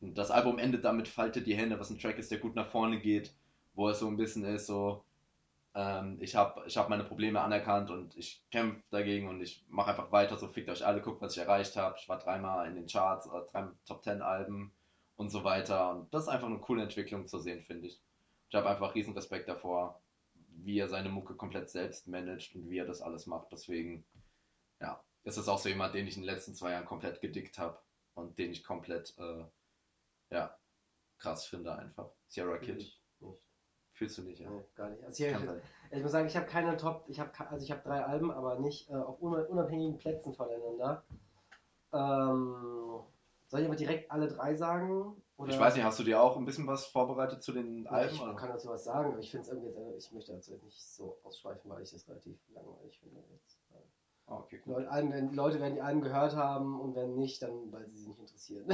[0.00, 3.00] Das Album endet damit Faltet die Hände, was ein Track ist, der gut nach vorne
[3.00, 3.34] geht,
[3.74, 5.04] wo es so ein bisschen ist, so,
[5.76, 9.90] ähm, ich habe ich hab meine Probleme anerkannt und ich kämpfe dagegen und ich mache
[9.90, 11.96] einfach weiter, so fickt euch alle, guckt, was ich erreicht habe.
[11.98, 14.72] Ich war dreimal in den Charts, oder drei Top 10 Alben
[15.16, 15.90] und so weiter.
[15.90, 18.00] Und das ist einfach eine coole Entwicklung zu sehen, finde ich.
[18.48, 20.00] Ich habe einfach riesen Respekt davor,
[20.64, 23.52] wie er seine Mucke komplett selbst managt und wie er das alles macht.
[23.52, 24.04] Deswegen,
[24.80, 27.58] ja, ist es auch so jemand, den ich in den letzten zwei Jahren komplett gedickt
[27.58, 27.78] habe
[28.14, 29.44] und den ich komplett, äh,
[30.30, 30.56] ja,
[31.18, 32.10] krass finde einfach.
[32.28, 32.76] Sierra Kid.
[32.76, 33.02] Nicht.
[33.92, 34.50] Fühlst du nicht, ja?
[34.50, 35.02] Nee, gar nicht.
[35.04, 35.34] Also ich,
[35.90, 38.58] ich muss sagen, ich habe keine Top, ich habe also ich habe drei Alben, aber
[38.58, 41.02] nicht äh, auf una- unabhängigen Plätzen voneinander.
[41.94, 43.00] Ähm,
[43.46, 45.22] soll ich aber direkt alle drei sagen?
[45.38, 45.50] Oder?
[45.52, 48.14] Ich weiß nicht, hast du dir auch ein bisschen was vorbereitet zu den Ja, Alben?
[48.14, 48.34] ich oder?
[48.34, 50.82] kann dazu was sagen, aber ich finde es irgendwie äh, ich möchte dazu jetzt nicht
[50.82, 53.58] so ausschweifen, weil ich das relativ langweilig finde jetzt.
[54.28, 54.82] Ah, okay, cool.
[54.82, 58.18] Leute, Leute werden die Alben gehört haben und wenn nicht, dann weil sie sie nicht
[58.18, 58.66] interessieren.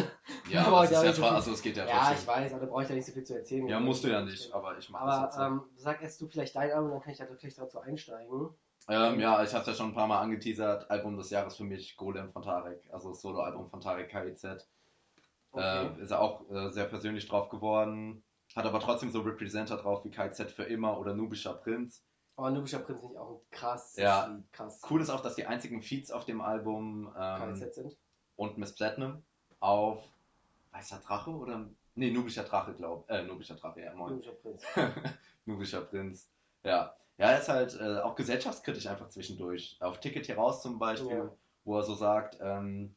[0.49, 2.17] Ja, Aber es ist ja, ja, nicht so also es geht ja ja, trotzdem.
[2.17, 3.67] ich weiß, aber da brauche ich ja nicht so viel zu erzählen.
[3.67, 5.37] Ja, musst du ja nicht, aber ich mache das jetzt.
[5.37, 8.49] Aber ähm, sag erst du vielleicht dein Album, dann kann ich da vielleicht dazu einsteigen.
[8.89, 10.91] Ähm, ja, ich habe ja schon ein paar Mal angeteasert.
[10.91, 12.89] Album des Jahres für mich, Golem von Tarek.
[12.91, 14.69] Also das Soloalbum von Tarek KIZ.
[15.53, 15.87] Okay.
[15.99, 18.25] Äh, ist er auch äh, sehr persönlich drauf geworden.
[18.57, 22.05] Hat aber trotzdem so Representer drauf wie KZ für immer oder Nubischer Prinz.
[22.37, 24.27] Aber Nubischer Prinz ich auch ein krass Ja.
[24.27, 24.81] Lied, krass.
[24.89, 27.97] Cool ist auch, dass die einzigen Feats auf dem Album ähm, KZ sind.
[28.37, 29.23] und Miss Platinum
[29.61, 30.03] auf
[30.73, 31.69] Weißer Drache oder.
[31.95, 33.09] Nee, Nubischer Drache, glaub.
[33.11, 34.13] Äh, Nubischer Drache, ja, moin.
[34.15, 34.63] Nubischer Prinz.
[35.45, 36.31] Nubischer Prinz.
[36.65, 36.95] Ja.
[37.19, 39.77] Ja, er ist halt äh, auch gesellschaftskritisch einfach zwischendurch.
[39.81, 41.33] Auf Ticket hier raus zum Beispiel, Ja.
[41.65, 42.95] wo er so sagt, ähm,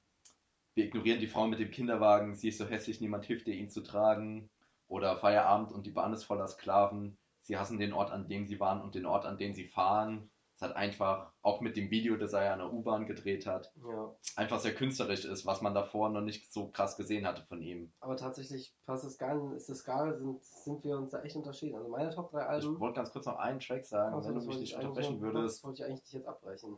[0.73, 3.69] wir ignorieren die Frau mit dem Kinderwagen, sie ist so hässlich, niemand hilft ihr, ihn
[3.69, 4.49] zu tragen.
[4.87, 7.17] Oder Feierabend und die Bahn ist voller Sklaven.
[7.45, 10.31] Sie hassen den Ort, an dem sie waren und den Ort, an dem sie fahren.
[10.55, 13.71] Es hat einfach, auch mit dem Video, das er ja an der U-Bahn gedreht hat,
[13.87, 14.15] Ja.
[14.35, 17.91] einfach sehr künstlerisch ist, was man davor noch nicht so krass gesehen hatte von ihm.
[17.99, 21.75] Aber tatsächlich, Pascal Skalen, ist das Skala, sind, sind wir uns da echt unterschieden.
[21.75, 22.79] Also meine Top 3 Ich Alben.
[22.79, 25.21] wollte ganz kurz noch einen Track sagen, Also, wenn das du mich nicht ich unterbrechen
[25.21, 25.63] Das würdest.
[25.63, 26.77] wollte ich eigentlich dich jetzt abbrechen.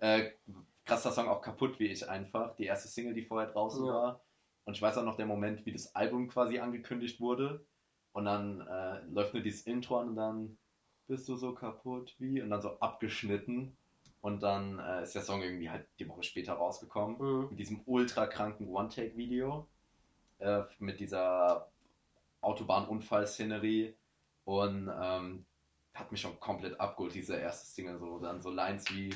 [0.00, 0.32] Äh,
[0.84, 2.56] krasser Song, auch kaputt wie ich einfach.
[2.56, 3.92] Die erste Single, die vorher draußen Ja.
[3.92, 4.20] war.
[4.66, 7.64] Und ich weiß auch noch der Moment, wie das Album quasi angekündigt wurde.
[8.16, 10.56] Und dann äh, läuft nur dieses Intro an und dann
[11.06, 13.76] bist du so kaputt wie und dann so abgeschnitten.
[14.22, 17.18] Und dann äh, ist der Song irgendwie halt die Woche später rausgekommen.
[17.18, 17.48] Mhm.
[17.50, 19.68] Mit diesem ultra kranken One-Take-Video.
[20.38, 21.68] Äh, mit dieser
[22.40, 23.94] Autobahnunfall-Szenerie.
[24.46, 25.44] Und ähm,
[25.92, 27.98] hat mich schon komplett abgeholt, diese erste Single.
[27.98, 29.10] So, dann so Lines wie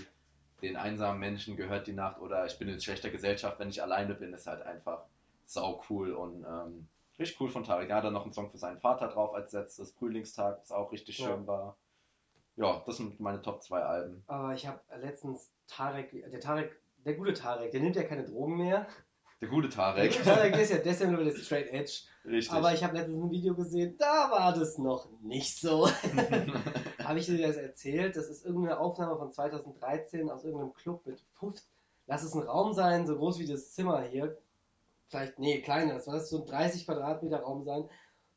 [0.60, 4.14] den einsamen Menschen gehört die Nacht oder ich bin in schlechter Gesellschaft, wenn ich alleine
[4.14, 5.06] bin, ist halt einfach
[5.46, 6.86] sau cool und ähm,
[7.20, 7.88] richtig cool von Tarek.
[7.90, 10.90] Er hat dann noch einen Song für seinen Vater drauf als letztes, Frühlingstag, was auch
[10.92, 11.26] richtig Ja.
[11.26, 11.76] schön war.
[12.56, 14.24] Ja, das sind meine Top 2 Alben.
[14.26, 18.56] Aber ich habe letztens Tarek, der Tarek, der gute Tarek, der nimmt ja keine Drogen
[18.56, 18.86] mehr.
[19.40, 20.12] Der gute Der Tarek.
[20.12, 22.02] gute Tarek der ist ja, der ja nur der Straight Edge.
[22.26, 22.52] richtig.
[22.54, 25.88] Aber ich habe letztens ein Video gesehen, da war das noch nicht so.
[27.02, 28.16] habe ich dir das erzählt?
[28.16, 31.66] Das ist irgendeine Aufnahme von 2013 aus irgendeinem Club mit 50.
[32.06, 34.36] Lass es ein Raum sein, so groß wie das Zimmer hier.
[35.10, 35.94] Vielleicht, nee, kleiner.
[35.94, 37.88] Das war so ein 30 Quadratmeter Raum sein.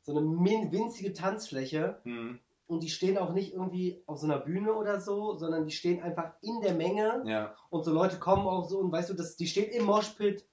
[0.02, 2.00] So eine min winzige Tanzfläche.
[2.02, 5.72] hm, Und die stehen auch nicht irgendwie auf so einer Bühne oder so, sondern die
[5.74, 7.22] stehen einfach in der Menge.
[7.26, 10.44] ja, Und so Leute kommen auch so und weißt du, das, die stehen im Moshpit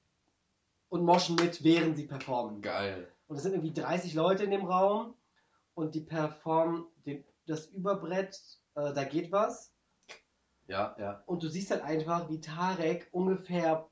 [0.89, 2.61] und moschen mit, während sie performen.
[2.61, 3.07] geil.
[3.27, 5.13] Und es sind irgendwie 30 Leute in dem Raum
[5.73, 8.37] und die performen den, das Überbrett,
[8.75, 9.73] äh, da geht was.
[10.67, 11.23] Ja, ja.
[11.25, 13.87] Und du siehst halt einfach, wie Tarek ungefähr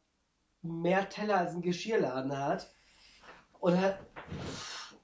[0.62, 2.72] mehr Teller als ein Geschirrladen hat.
[3.60, 4.00] Und hat.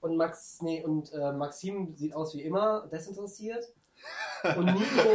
[0.01, 3.65] Und Max, nee, und äh, Maxim sieht aus wie immer, desinteressiert.
[4.55, 5.09] Und Nico,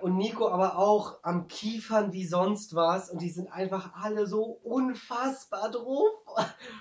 [0.02, 3.10] und Nico aber auch am Kiefern wie sonst was.
[3.10, 6.12] Und die sind einfach alle so unfassbar drauf.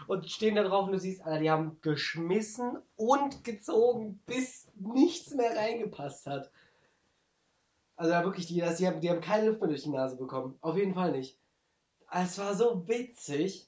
[0.07, 5.33] Und stehen da drauf und du siehst, Alter, die haben geschmissen und gezogen, bis nichts
[5.33, 6.51] mehr reingepasst hat.
[7.95, 10.57] Also wirklich, die, die, haben, die haben keine Luft mehr durch die Nase bekommen.
[10.61, 11.40] Auf jeden Fall nicht.
[12.11, 13.67] Es war so witzig.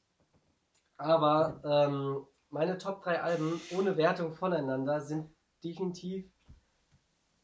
[0.97, 5.29] Aber ähm, meine Top 3 Alben ohne Wertung voneinander sind
[5.63, 6.29] definitiv.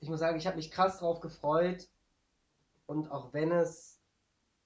[0.01, 1.87] Ich muss sagen, ich habe mich krass drauf gefreut.
[2.85, 3.99] Und auch wenn es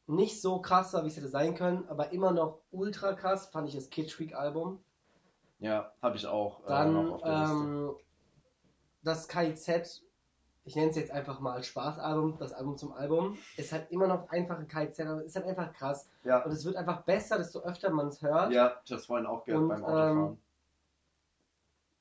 [0.08, 3.70] nicht so krass war, wie es hätte sein können, aber immer noch ultra krass, fand
[3.70, 4.84] ich das Kid Freak Album.
[5.60, 7.96] Ja, habe ich auch äh, Dann ähm,
[9.02, 10.04] das KIZ,
[10.66, 14.08] ich nenne es jetzt einfach mal als Spaßalbum, das Album zum Album, ist halt immer
[14.08, 16.08] noch einfach ein KIZ, aber ist halt einfach krass.
[16.24, 18.52] Ja, Und es wird einfach besser, desto öfter man es hört.
[18.54, 20.18] ja, ich habe es vorhin auch gehört Und, beim Autofahren.
[20.30, 20.38] ähm,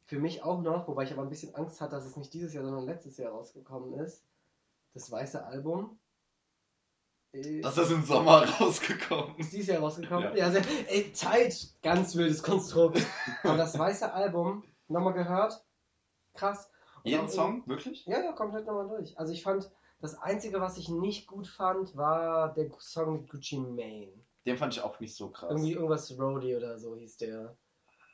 [0.05, 2.55] Für mich auch noch, wobei ich aber ein bisschen Angst hatte, dass es nicht dieses
[2.55, 4.25] Jahr, sondern letztes Jahr rausgekommen ist.
[4.95, 5.99] Das weiße Album.
[7.63, 9.37] Das ist im Sommer rausgekommen.
[9.39, 10.37] ist dieses Jahr rausgekommen.
[10.37, 10.49] Ja.
[10.49, 13.01] Ja, sehr, ey, Zeit, ganz wildes Konstrukt.
[13.43, 15.65] Aber das weiße Album, nochmal gehört,
[16.35, 16.69] krass.
[17.05, 17.63] Jeden auch Song?
[17.67, 18.07] Wirklich?
[18.07, 19.19] Ja, ja, komplett nochmal durch.
[19.19, 23.57] Also ich fand, das Einzige, was ich nicht gut fand, war der Song mit Gucci
[23.59, 24.13] Mane.
[24.47, 25.51] Den fand ich auch nicht so krass.
[25.51, 27.57] Irgendwie irgendwas Roadie oder so hieß der.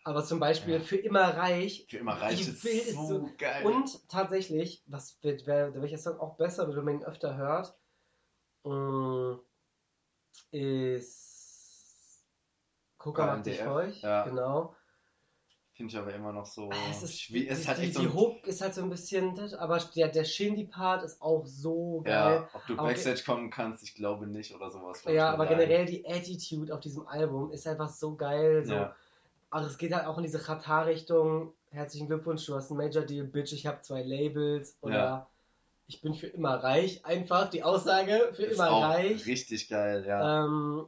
[0.05, 0.80] Aber zum Beispiel Ja.
[0.80, 1.86] für immer reich.
[1.89, 3.64] Für immer reich ist ist so, so- geil.
[3.66, 7.76] Und tatsächlich, was wird, welcher Song auch besser, wenn man ihn öfter hört,
[8.64, 9.41] mm,
[10.51, 12.26] ist
[12.99, 14.03] Coca macht dich feucht.
[14.03, 14.24] ja.
[14.24, 14.74] Genau.
[15.79, 16.70] Finde ich aber immer noch so.
[16.91, 18.83] Es ist, schwi- es die, ist halt die, echt so die Hook ist halt so
[18.83, 22.12] ein bisschen, aber der, der Shindy-Part ist auch so geil.
[22.12, 25.05] Ja, ob du Aber Backstage kommen kannst, ich glaube nicht oder sowas.
[25.07, 28.64] Ja, aber generell die Attitude auf diesem Album ist einfach so geil.
[28.64, 28.74] So.
[28.74, 28.97] Ja.
[29.51, 31.53] Also es geht halt auch in diese Chata-Richtung.
[31.70, 34.76] Herzlichen Glückwunsch, du hast einen Major Deal, Bitch, ich habe zwei Labels.
[34.81, 35.26] Oder Ja.
[35.87, 37.05] ich bin für immer reich.
[37.07, 39.24] Einfach die Aussage, für Ist immer auch reich.
[39.26, 40.45] richtig geil, ja.
[40.45, 40.87] Ähm,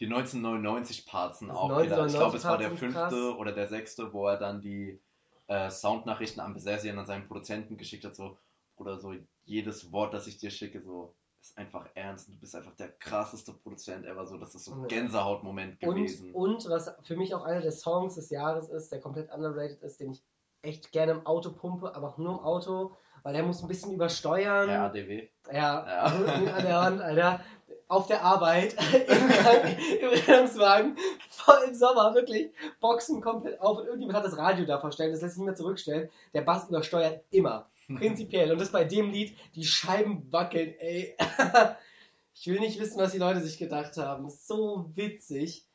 [0.00, 2.06] Die 1999 Parts sind Das auch wieder.
[2.06, 2.98] Ich glaube, es war 1999 der fünfte
[3.30, 3.38] krass.
[3.38, 5.00] oder der sechste, wo er dann die
[5.48, 8.38] äh, Soundnachrichten an Besessian an seinen Produzenten geschickt hat, so,
[8.76, 12.28] oder so jedes Wort, das ich dir schicke, so, ist einfach ernst.
[12.28, 14.26] Du bist einfach der krasseste Produzent ever.
[14.26, 14.86] So, das ist so ein Ja.
[14.86, 16.32] Gänsehautmoment Und, gewesen.
[16.34, 19.98] und was für mich auch einer der Songs des Jahres ist, der komplett underrated ist,
[20.00, 20.22] den ich
[20.62, 23.92] echt gerne im Auto pumpe, aber auch nur im Auto, weil der muss ein bisschen
[23.92, 24.68] übersteuern.
[24.68, 25.28] Der ADW.
[25.52, 26.02] Ja, Ja.
[26.04, 27.40] An der Wand, Alter.
[27.88, 30.96] Auf der Arbeit, im, im Rettungswagen,
[31.30, 32.50] voll im Sommer, wirklich.
[32.80, 35.56] Boxen komplett auf und irgendjemand hat das Radio da verstellt, das lässt sich nicht mehr
[35.56, 36.10] zurückstellen.
[36.34, 37.70] Der Bass übersteuert immer.
[37.96, 38.52] Prinzipiell.
[38.52, 41.16] Und das bei dem Lied, die Scheiben wackeln, ey.
[42.34, 44.28] ich will nicht wissen, was die Leute sich gedacht haben.
[44.28, 45.66] So witzig.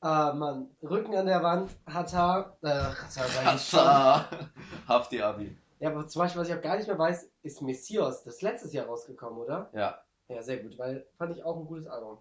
[0.00, 0.70] Ah, Mann.
[0.82, 2.56] Rücken an der Wand, Hatta.
[2.62, 3.80] Äh, Hatta sag ich schon.
[3.80, 4.50] Hafta.
[4.88, 5.54] Hafti Abi.
[5.78, 8.24] Ja, aber zum Beispiel, was ich auch gar nicht mehr weiß, ist Messias.
[8.24, 9.70] Das ist letztes Jahr rausgekommen, oder?
[9.74, 9.98] Ja.
[10.30, 12.18] Ja, sehr gut, weil fand ich auch ein gutes Album.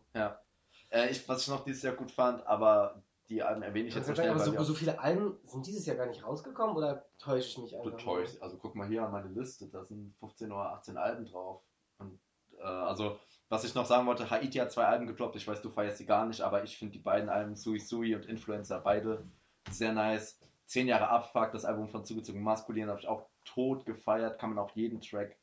[0.89, 4.11] Äh, ich, was ich noch dieses Jahr gut fand, aber die Alben erwähne ich jetzt
[4.11, 7.57] schnell, aber so, so viele Alben sind dieses Jahr gar nicht rausgekommen oder täusche ich
[7.59, 7.91] mich einfach?
[7.91, 8.41] betäuscht.
[8.41, 11.61] Also guck mal hier an meine Liste, da sind 15 oder 18 Alben drauf.
[11.99, 12.19] Und
[12.57, 15.35] äh, also, was ich noch sagen wollte, Haiti hat zwei Alben gedroppt.
[15.35, 18.15] Ich weiß, du feierst sie gar nicht, aber ich finde die beiden Alben, Sui Sui
[18.15, 19.29] und Influencer, beide
[19.69, 20.39] sehr nice.
[20.65, 24.39] Zehn Jahre Abfuck, das Album von Zugezogen Maskulin, habe ich auch tot gefeiert.
[24.39, 25.37] Kann man auch jeden Track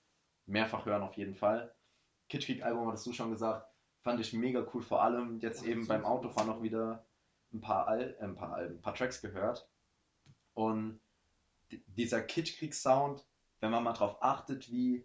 [0.46, 1.72] mehrfach hören, auf jeden Fall.
[2.28, 3.66] Kitsch Geek Album, hattest du schon gesagt,
[4.02, 4.82] fand ich mega cool.
[4.82, 7.04] Vor allem jetzt Ja, eben beim ist Autofahren noch wieder
[7.52, 9.68] ein paar, Al äh, ein paar Alben, ein paar Tracks gehört.
[10.54, 11.00] Und
[11.70, 13.24] di- dieser Kitschkrieg-Sound,
[13.60, 15.04] wenn man mal drauf achtet, wie,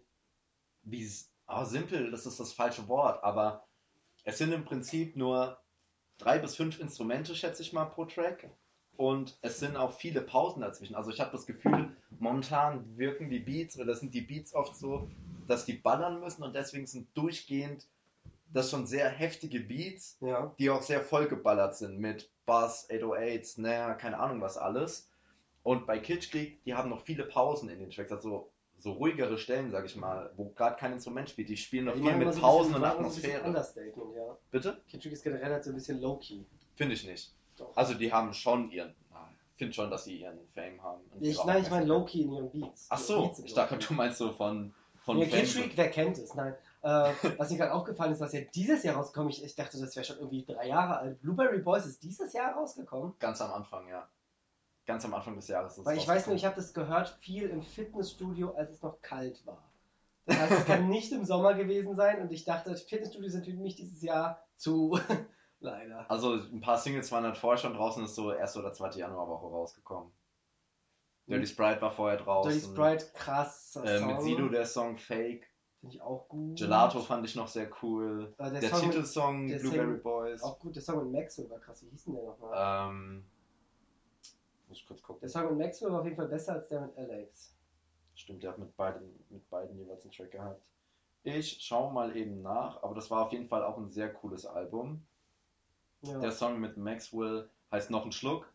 [0.82, 1.10] wie
[1.46, 3.66] ah, simpel, das ist das falsche Wort, aber
[4.24, 5.58] es sind im Prinzip nur
[6.18, 8.50] drei bis fünf Instrumente, schätze ich mal, pro Track.
[8.96, 10.94] Und es sind auch viele Pausen dazwischen.
[10.94, 15.08] Also ich habe das Gefühl, momentan wirken die Beats, oder sind die Beats oft so,
[15.48, 17.86] dass die ballern müssen und deswegen sind durchgehend
[18.52, 20.54] das schon sehr heftige Beats, Ja.
[20.58, 25.08] die auch sehr vollgeballert sind mit Bass, 808, Snare, keine Ahnung was alles.
[25.62, 29.70] Und bei Kitschkrieg, die haben noch viele Pausen in den Tracks, also so ruhigere Stellen,
[29.70, 31.48] sag ich mal, wo gerade kein Instrument spielt.
[31.48, 33.48] Die spielen noch Die viel mit so Pausen und Atmosphäre.
[34.16, 34.36] Ja.
[34.50, 34.82] Bitte?
[34.88, 36.40] Kitschig ist generell halt so ein bisschen low-key.
[36.74, 37.32] Finde ich nicht.
[37.56, 37.76] Doch.
[37.76, 38.94] Also die haben schon ihren,
[39.52, 41.00] ich finde schon, dass sie ihren Fame haben.
[41.20, 42.86] ich, nein, ich meine low-key in ihren Beats.
[42.88, 44.74] Ach so, ich dachte, du meinst so von,
[45.04, 45.26] von Ja.
[45.26, 46.34] Kitschig, wer kennt es?
[46.34, 46.54] Nein.
[46.82, 49.94] Äh, was mir gerade aufgefallen ist, was ja dieses Jahr rausgekommen ist, ich dachte, das
[49.94, 51.20] wäre schon irgendwie drei Jahre alt.
[51.20, 53.14] Blueberry Boys ist dieses Jahr rausgekommen.
[53.20, 54.08] Ganz am Anfang, ja.
[54.84, 55.78] Ganz am Anfang des Jahres.
[55.78, 59.00] ist Weil ich weiß nur, ich habe das gehört viel im Fitnessstudio, als es noch
[59.00, 59.62] kalt war.
[60.26, 63.52] Das heißt, es kann nicht im Sommer gewesen sein und ich dachte, Fitnessstudios sind für
[63.52, 64.98] mich dieses Jahr zu.
[65.62, 66.10] Leider.
[66.10, 69.46] Also ein paar Singles waren dann vorher schon draußen, ist so erste oder zweite Januarwoche
[69.46, 70.12] rausgekommen.
[71.28, 72.50] Dirty Sprite war vorher draußen.
[72.52, 74.06] Dirty Sprite, krasser Äh, Song.
[74.08, 75.48] mit Sido der Song Fake.
[75.80, 76.58] Finde ich auch gut.
[76.58, 78.34] Gelato fand ich noch sehr cool.
[78.38, 80.42] Äh, der, Der, Song Titelsong der Blueberry Sing- Boys.
[80.42, 81.82] Auch gut, der Song mit Maxwell war krass.
[81.84, 82.90] Wie hieß denn der nochmal?
[82.90, 83.24] Ähm,
[84.68, 85.20] muss ich kurz gucken.
[85.20, 87.54] Der Song mit Maxwell war auf jeden Fall besser als der mit Alex.
[88.14, 90.60] Stimmt, der hat mit beiden, mit beiden jeweils einen Track gehabt.
[91.24, 94.44] Ich schaue mal eben nach, aber das war auf jeden Fall auch ein sehr cooles
[94.44, 95.06] Album.
[96.02, 96.18] Ja.
[96.18, 98.52] Der Song mit Maxwell heißt Noch ein Schluck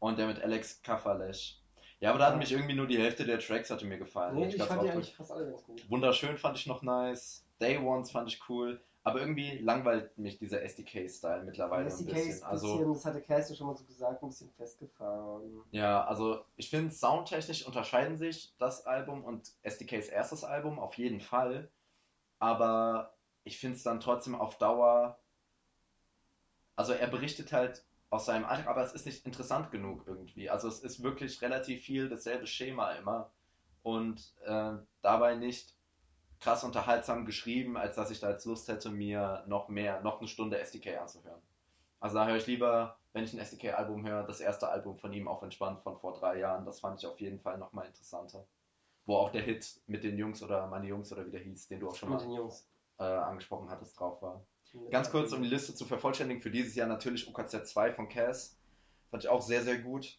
[0.00, 1.58] und der mit Alex Kafalesch.
[2.00, 4.36] Ja, aber da hat mich irgendwie nur die Hälfte der Tracks hatte mir gefallen.
[4.36, 5.90] nee, ich glaub, fand die eigentlich fast alle ganz gut.
[5.90, 7.44] Wunderschön fand ich noch nice.
[7.60, 8.80] Day Ones fand ich cool.
[9.04, 12.30] Aber irgendwie langweilt mich dieser SDK-Style mittlerweile ein SDK bisschen.
[12.30, 15.62] ist ein Also, bisschen, das hatte Kerstin schon mal so gesagt, ein bisschen festgefahren.
[15.70, 21.20] ja, also ich finde, soundtechnisch unterscheiden sich das Album und SDKs erstes Album auf jeden
[21.20, 21.68] Fall.
[22.38, 25.18] Aber ich finde es dann trotzdem auf Dauer.
[26.78, 30.48] Also er berichtet halt aus seinem Alltag, aber es ist nicht interessant genug irgendwie.
[30.48, 33.32] Also es ist wirklich relativ viel dasselbe Schema immer.
[33.82, 35.74] Und äh, dabei nicht
[36.38, 40.28] krass unterhaltsam geschrieben, als dass ich da jetzt Lust hätte, mir noch mehr, noch eine
[40.28, 41.42] Stunde SDK anzuhören.
[41.98, 45.26] Also da höre ich lieber, wenn ich ein SDK-Album höre, das erste Album von ihm
[45.26, 46.64] auf entspannt von vor drei Jahren.
[46.64, 48.46] Das fand ich auf jeden Fall nochmal interessanter.
[49.04, 51.80] Wo auch der Hit mit den Jungs oder meine Jungs oder wie der hieß, den
[51.80, 52.52] du auch schon Mit mal
[53.00, 54.44] äh, angesprochen hattest, drauf war.
[54.90, 58.56] Ganz kurz, um die Liste zu vervollständigen, für dieses Jahr natürlich UKZ 2 von Cass.
[59.10, 60.18] Fand ich auch sehr, sehr gut.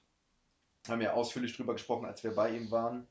[0.87, 3.07] Haben wir ausführlich drüber gesprochen, als wir bei ihm waren.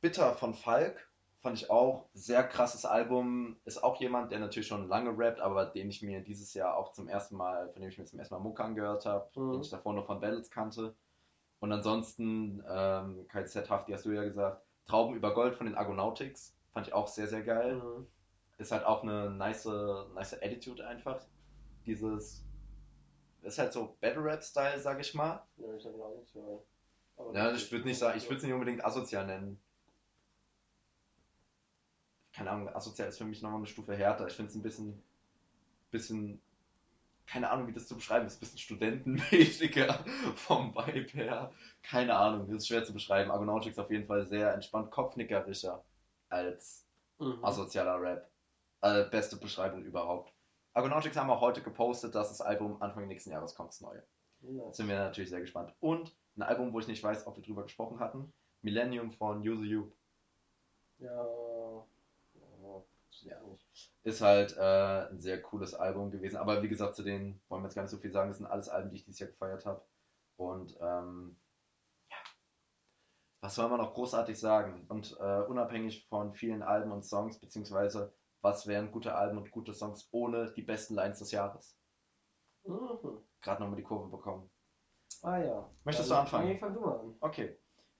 [0.00, 1.08] Bitter von Falk
[1.42, 3.56] fand ich auch sehr krasses Album.
[3.64, 6.92] Ist auch jemand, der natürlich schon lange rappt, aber den ich mir dieses Jahr auch
[6.92, 9.52] zum ersten Mal, von dem ich mir zum ersten Mal Muck angehört habe, Mhm.
[9.52, 10.94] den ich davor nur von Battles kannte.
[11.60, 16.56] Und ansonsten, ähm, KZ Hafti hast du ja gesagt, Trauben über Gold von den Argonautics.
[16.72, 18.06] Fand ich auch sehr, sehr geil Mhm.
[18.60, 19.66] Ist halt auch eine nice,
[20.14, 21.20] nice Attitude einfach.
[21.86, 22.42] Dieses
[23.42, 25.42] ist halt so Battle Rap Style, sag ich mal.
[25.56, 26.64] Ja, ich hab ihn auch nicht gehört.
[27.16, 29.58] Aber Ja, ich würde nicht sagen, ich würde es nicht unbedingt asozial nennen.
[32.32, 34.26] Keine Ahnung, asozial ist für mich nochmal eine Stufe härter.
[34.26, 35.02] Ich finde es ein bisschen,
[35.90, 36.40] bisschen,
[37.26, 40.04] keine Ahnung, wie das zu beschreiben ist, ein bisschen studentenmäßiger
[40.36, 41.52] vom Vibe her.
[41.82, 43.30] Keine Ahnung, das ist schwer zu beschreiben.
[43.30, 45.84] Argonautics auf jeden Fall sehr entspannt, kopfnickerischer
[46.30, 46.86] als
[47.20, 47.44] Mhm.
[47.44, 48.28] asozialer Rap.
[48.82, 50.32] Äh, beste Beschreibung überhaupt.
[50.72, 54.02] Argonautics haben auch heute gepostet, dass das Album Anfang nächsten Jahres kommt, das neue.
[54.40, 54.76] Nice.
[54.76, 55.74] Sind wir natürlich sehr gespannt.
[55.80, 58.32] Und ein Album, wo ich nicht weiß, ob wir drüber gesprochen hatten.
[58.62, 59.92] Millennium von Use You.
[60.98, 61.24] Ja.
[62.34, 62.82] Ja,
[63.22, 63.36] ja.
[64.02, 66.36] Ist halt äh, ein sehr cooles Album gewesen.
[66.36, 68.30] Aber wie gesagt, zu denen wollen wir jetzt gar nicht so viel sagen.
[68.30, 69.82] Das sind alles Alben, die ich dieses Jahr gefeiert habe.
[70.36, 71.36] Und ähm,
[72.10, 72.16] ja,
[73.42, 74.86] was soll man noch großartig sagen?
[74.88, 79.74] Und äh, unabhängig von vielen Alben und Songs, beziehungsweise was wären gute Alben und gute
[79.74, 81.76] Songs ohne die besten Lines des Jahres?
[82.64, 83.22] Mhm.
[83.40, 84.50] Gerade nochmal die Kurve bekommen.
[85.22, 85.70] Ah ja.
[85.84, 86.48] Möchtest Dann- du anfangen?
[86.48, 87.16] Nee, fang du mal an.
[87.20, 87.58] Okay.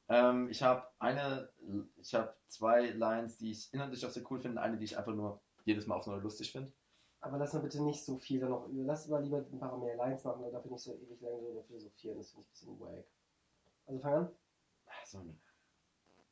[0.08, 1.52] Ähm, ich habe eine,
[1.96, 5.14] ich habe zwei Lines, die ich inhaltlich auch sehr cool finde, eine, die ich einfach
[5.14, 6.72] nur jedes Mal aufs Neue lustig finde.
[7.20, 8.82] Aber lass mal bitte nicht so viel dann noch über.
[8.84, 11.62] Lass mal lieber ein paar mehr Lines machen, oder dafür nicht so ewig lange drüber
[11.64, 12.16] philosophieren.
[12.16, 13.04] Das finde ich ein bisschen wack.
[13.86, 14.32] Also fang an.
[15.04, 15.24] So,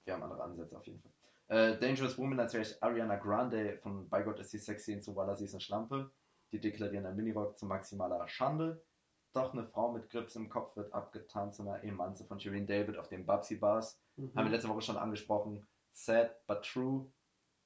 [0.04, 1.12] wir haben andere Ansätze auf jeden Fall.
[1.48, 5.02] Äh, Dangerous Woman, als wäre ich Ariana Grande von Bei Gott ist sie sexy und
[5.02, 6.10] so Walla, sie ist eine Schlampe.
[6.52, 8.82] Die deklarieren ein Minirock zu maximaler Schande.
[9.32, 12.96] Doch eine Frau mit Grips im Kopf wird abgetan zu einer Emanze von Shireen David
[12.96, 14.00] auf den Babsy Bars.
[14.16, 14.32] Mhm.
[14.34, 15.66] Haben wir letzte Woche schon angesprochen.
[15.92, 17.10] Sad but true.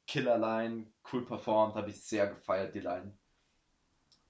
[0.06, 3.16] Killer Line, cool performed, habe ich sehr gefeiert, die Line.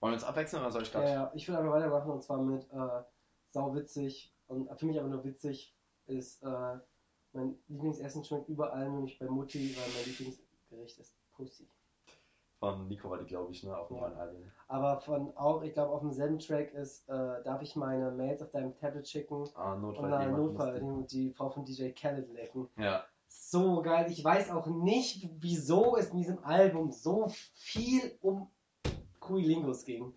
[0.01, 1.13] Wollen wir uns abwechseln oder soll ich Ja, gerade?
[1.13, 3.03] ja, ich will einfach weitermachen und zwar mit äh,
[3.51, 5.75] sauwitzig und für mich aber nur witzig
[6.07, 6.79] ist äh,
[7.33, 11.69] mein Lieblingsessen schmeckt überall, nur nicht bei Mutti, weil mein Lieblingsgericht ist Pussy.
[12.59, 14.05] Von Nico war die, glaube ich, ne, auf dem Ja.
[14.05, 14.43] Album.
[14.69, 18.51] Aber von auch, ich glaube auf demselben Track ist, äh, darf ich meine Mails auf
[18.53, 20.11] deinem Tablet schicken Ah, und Notfall.
[20.11, 22.69] dann jemand Notfall die Frau von DJ Khaled lecken.
[22.77, 24.07] Ja, So geil.
[24.13, 28.49] Ich weiß auch nicht, wieso es in diesem Album so viel um
[29.19, 30.15] Kuilingos ging.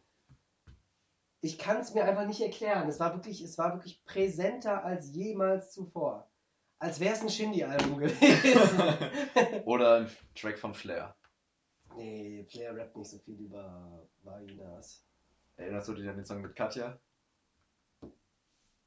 [1.41, 2.87] Ich kann es mir einfach nicht erklären.
[2.87, 6.27] Es war wirklich, es war wirklich präsenter als jemals zuvor.
[6.79, 9.63] Als wäre es ein Shindy-Album gewesen.
[9.65, 11.15] Oder ein Track von Flair.
[11.95, 15.03] nee, Flair rappt nicht so viel über Vaginas.
[15.57, 16.99] Erinnerst du dich an den Song mit Katja?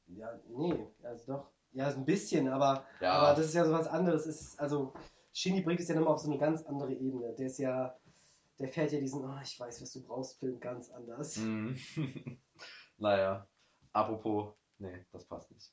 [0.07, 1.51] Ja, nee, also doch.
[1.71, 3.11] Ja, so ein bisschen, aber, Ja.
[3.13, 4.25] aber das ist ja so was anderes.
[4.25, 4.93] Es Ist, also,
[5.33, 7.33] Shindy bringt es ja nochmal auf so eine ganz andere Ebene.
[7.37, 7.95] Der ist ja,
[8.59, 11.37] der fährt ja diesen, oh, ich weiß, was du brauchst, Film ganz anders.
[11.37, 11.77] Mhm.
[12.97, 13.47] naja,
[13.93, 15.71] apropos, nee, das passt nicht.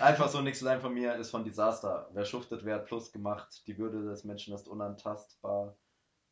[0.00, 2.08] Einfach so nichts Line von mir ist von Disaster.
[2.12, 3.66] Wer schuftet, wer hat Plus gemacht.
[3.66, 5.76] Die Würde des Menschen ist unantastbar,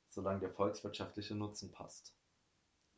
[0.08, 2.14] solange der volkswirtschaftliche Nutzen passt.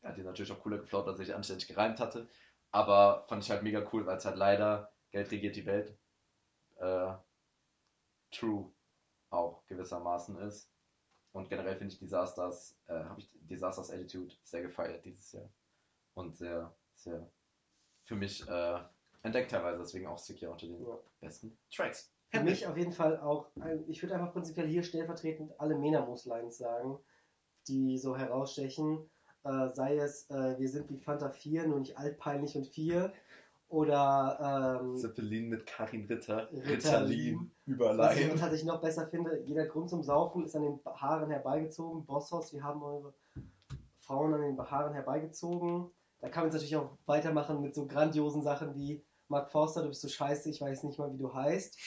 [0.02, 2.28] Er hat die natürlich auch cooler geflaut, als ich anständig gereimt hatte.
[2.70, 5.98] Aber fand ich halt mega cool, weil es halt leider Geld regiert die Welt.
[6.76, 7.14] Äh,
[8.30, 8.72] true
[9.30, 10.70] auch gewissermaßen ist.
[11.32, 15.50] Und generell finde ich Disasters, äh, habe ich Disasters Attitude sehr gefeiert dieses Jahr.
[16.14, 17.30] Und sehr, sehr
[18.04, 18.80] für mich äh,
[19.26, 20.98] entdeckt teilweise, deswegen auch sicher unter den Ja.
[21.20, 22.12] besten Tracks.
[22.30, 23.46] Für mich auf jeden Fall auch,
[23.86, 26.98] ich würde einfach prinzipiell hier stellvertretend alle Menamus-Lines sagen,
[27.68, 29.08] die so herausstechen.
[29.44, 33.12] Äh, sei es, äh, wir sind wie Fanta 4, nur nicht altpeinlich und 4.
[33.68, 36.68] Oder ähm, Zeppelin mit Karin Ritter, Ritalin.
[36.68, 38.30] Ritalin, Was ich überleihen.
[38.38, 42.04] tatsächlich noch besser finde, jeder Grund zum Saufen ist an den Haaren herbeigezogen.
[42.06, 43.12] Bosshaus, wir haben eure
[44.00, 45.90] Frauen an den Haaren herbeigezogen.
[46.20, 49.88] Da kann man jetzt natürlich auch weitermachen mit so grandiosen Sachen wie Mark Forster, du
[49.88, 51.78] bist so scheiße, ich weiß nicht mal, wie du heißt.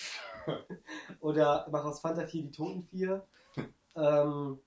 [1.20, 3.26] Oder mach aus Fanta 4 die Toten 4.
[3.96, 4.60] ähm,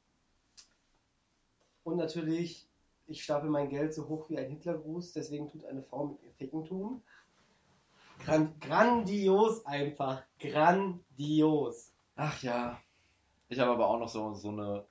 [1.84, 2.68] und natürlich,
[3.06, 6.32] ich stapel mein Geld so hoch wie ein Hitlergruß, deswegen tut eine Frau mit ihr
[6.32, 7.02] Ficken tun.
[8.24, 10.22] Gran grandios einfach.
[10.38, 11.92] Grandios.
[12.14, 12.80] Ach ja.
[13.48, 14.86] Ich habe aber auch noch so, so eine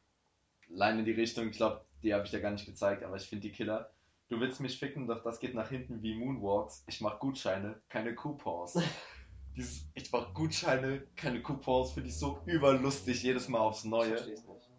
[0.68, 3.28] Line in die Richtung, ich glaube, die habe ich dir gar nicht gezeigt, aber ich
[3.28, 3.90] finde die Killer.
[4.32, 6.86] Du willst mich ficken, doch das geht nach hinten wie Moonwalks.
[6.88, 8.80] Ich mach Gutscheine, keine Coupons.
[9.58, 14.08] Dieses, ich mach Gutscheine, keine Coupons, finde ich so überlustig jedes Mal aufs Ich Neue.
[14.12, 14.70] versteh's nicht.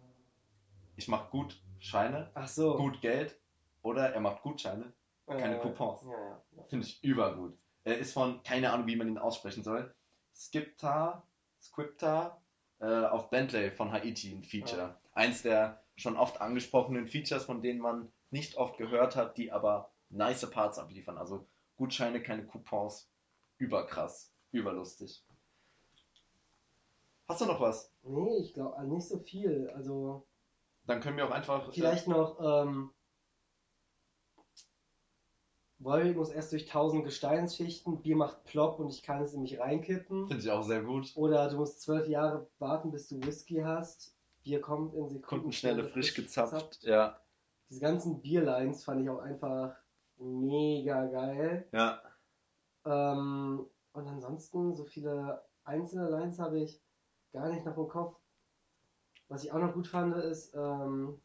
[0.95, 2.77] Ich mach Gutscheine, Ach so.
[2.77, 3.39] gut Geld,
[3.83, 4.91] oder er macht Gutscheine,
[5.27, 6.01] keine Äh, Coupons.
[6.01, 6.43] Ja, ja.
[6.57, 6.63] ja.
[6.63, 7.55] Finde ich übergut.
[7.83, 9.93] Er ist von, keine Ahnung, wie man ihn aussprechen soll.
[10.33, 11.27] Skipta,
[11.61, 12.41] Scripta,
[12.79, 14.81] äh, auf Bentley von Haiti ein Feature.
[14.81, 14.99] Ja.
[15.11, 19.91] Eins der schon oft angesprochenen Features, von denen man nicht oft gehört hat, die aber
[20.09, 21.17] nice Parts abliefern.
[21.17, 21.45] Also
[21.77, 23.07] Gutscheine, keine Coupons.
[23.59, 25.23] Überkrass, überlustig.
[27.29, 27.93] Hast du noch was?
[28.01, 29.69] Nee, ich glaube nicht so viel.
[29.75, 30.25] Also
[30.85, 31.71] Dann können wir auch einfach.
[31.71, 32.91] vielleicht noch, ähm,
[35.79, 39.59] Wolvi muss erst durch tausend Gesteinsschichten, Bier macht plopp und ich kann es in mich
[39.59, 40.27] reinkippen.
[40.27, 41.11] Finde ich auch sehr gut.
[41.15, 44.15] Oder du musst zwölf Jahre warten, bis du Whisky hast.
[44.43, 45.21] Bier kommt in Sekunden.
[45.43, 46.83] Kundenschnelle, frisch gezapft.
[46.83, 47.19] Ja.
[47.73, 49.73] Diese ganzen Bierlines fand ich auch einfach
[50.19, 51.67] mega geil.
[51.71, 51.99] Ja.
[52.85, 56.79] Ähm, und ansonsten, so viele einzelne Lines habe ich
[57.31, 58.15] gar nicht noch im Kopf.
[59.27, 61.19] Was ich auch noch gut fand, ist, ähm,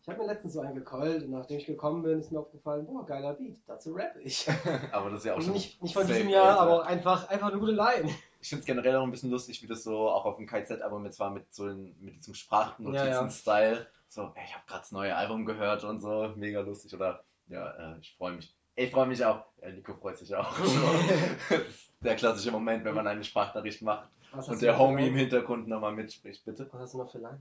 [0.00, 2.86] Ich habe mir letztens so einen gekeult und nachdem ich gekommen bin, ist mir aufgefallen,
[2.86, 4.48] boah, geiler Beat, dazu rap ich.
[4.92, 5.52] aber das ist ja auch schon.
[5.52, 6.62] nicht, nicht von diesem Jahr, Alter.
[6.62, 8.08] aber einfach, einfach eine gute Line.
[8.40, 11.04] Ich finde es generell auch ein bisschen lustig, wie das so auch auf dem KZ-Album
[11.04, 13.86] jetzt war, mit so in, mit diesem Sprachnotizen-Style.
[14.08, 16.94] So, ich habe gerade das neue Album gehört und so, mega lustig.
[16.94, 18.56] Oder, ja, äh, ich freue mich.
[18.74, 19.44] Ich freue mich auch.
[19.60, 20.54] Ja, Nico freut sich auch.
[22.00, 25.16] Der klassische Moment, wenn man eine Sprachnachricht macht und der Homie im?
[25.16, 26.68] Hintergrund nochmal mitspricht, bitte.
[26.70, 27.40] Was hast du noch für Lines?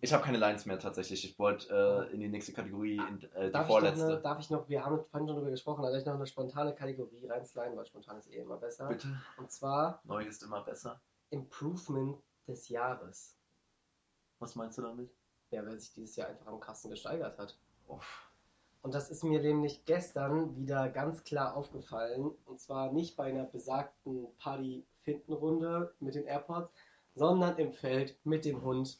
[0.00, 1.24] Ich habe keine Lines mehr tatsächlich.
[1.24, 4.06] Ich wollte äh, in die nächste Kategorie, in, äh, die Darf ich, noch vorletzte.
[4.06, 6.74] eine, darf ich noch, wir haben vorhin schon darüber gesprochen, aber ich noch eine spontane
[6.74, 8.88] Kategorie reinsliden, weil spontan ist eh immer besser.
[8.88, 9.08] Bitte.
[9.38, 11.00] Und zwar Neu ist immer besser.
[11.30, 13.36] Improvement des Jahres.
[14.38, 15.10] Was meinst du damit?
[15.50, 17.58] Ja, wer sich dieses Jahr einfach am Kasten gesteigert hat.
[17.88, 18.30] Uff.
[18.82, 22.30] Und das ist mir nämlich gestern wieder ganz klar aufgefallen.
[22.46, 26.72] Und zwar nicht bei einer besagten Party-Finden-Runde mit den AirPods,
[27.14, 28.98] sondern im Feld mit dem Hund.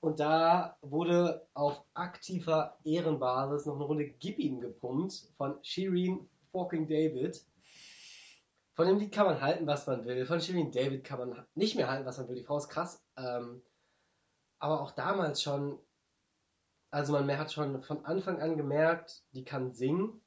[0.00, 6.88] Und da wurde auf aktiver Ehrenbasis noch eine Runde Gib ihm gepumpt von Shireen fucking
[6.88, 7.42] David.
[8.74, 10.26] Von dem Lied kann man halten, was man will.
[10.26, 12.36] Von Shireen David kann man nicht mehr halten, was man will.
[12.36, 13.02] Die Frau ist krass.
[13.16, 13.62] Ähm,
[14.64, 15.78] aber auch damals schon,
[16.90, 20.22] also man hat schon von Anfang an gemerkt, die kann singen.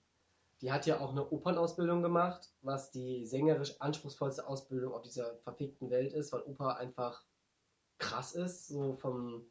[0.62, 5.90] Die hat ja auch eine Opernausbildung gemacht, was die sängerisch anspruchsvollste Ausbildung auf dieser verfickten
[5.90, 7.24] Welt ist, weil Oper einfach
[7.98, 9.44] krass ist, so vom,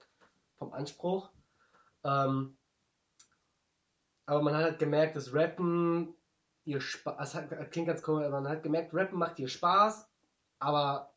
[0.55, 1.31] vom Anspruch.
[2.05, 2.57] Ähm,
[4.25, 6.15] aber man hat halt gemerkt, dass Rappen
[6.65, 10.09] ihr Spaß, hat, klingt ganz komisch, aber man hat gemerkt, Rappen macht ihr Spaß,
[10.61, 11.13] aber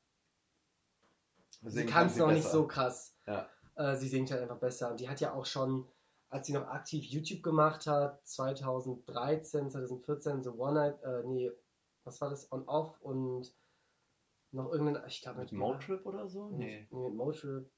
[1.61, 2.49] sie Singen kann es sie noch nicht besser.
[2.51, 3.15] so krass.
[3.27, 3.47] Ja.
[3.79, 4.91] Äh, sie singt halt einfach besser.
[4.91, 5.87] Und die hat ja auch schon,
[6.29, 11.51] als sie noch aktiv YouTube gemacht hat, 2013, 2014, so One Night, äh, nee,
[12.03, 12.51] was war das?
[12.51, 13.53] On Off und
[14.51, 16.49] noch irgendein, ich glaube Mit Motrip oder so?
[16.49, 17.07] Nee, Nee.
[17.07, 17.69] mit Motrip.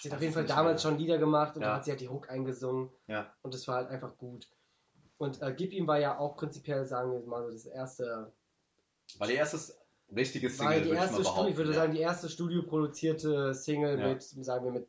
[0.00, 1.68] Sie hat weiß auf jeden Fall damals schon Lieder gemacht und Ja.
[1.70, 2.90] da hat sie halt die Hook eingesungen.
[3.08, 3.34] Ja.
[3.42, 4.48] Und das war halt einfach gut.
[5.18, 8.32] Und äh, Gib ihm war ja auch prinzipiell, sagen wir mal so, das erste
[9.18, 9.74] War die erste
[10.14, 11.50] richtige Single, war die würde ich erste mal Studio, behaupten.
[11.50, 11.76] ich würde ja.
[11.76, 14.88] sagen, die erste studioproduzierte Single mit, sagen wir, mit,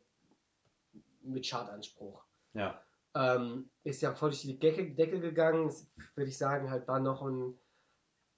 [1.24, 2.24] mit Chartanspruch.
[2.54, 2.80] Ja.
[3.14, 5.66] Ähm, ist ja voll durch die Decke, Decke gegangen.
[5.66, 7.58] Das, würde ich sagen, halt war noch ein,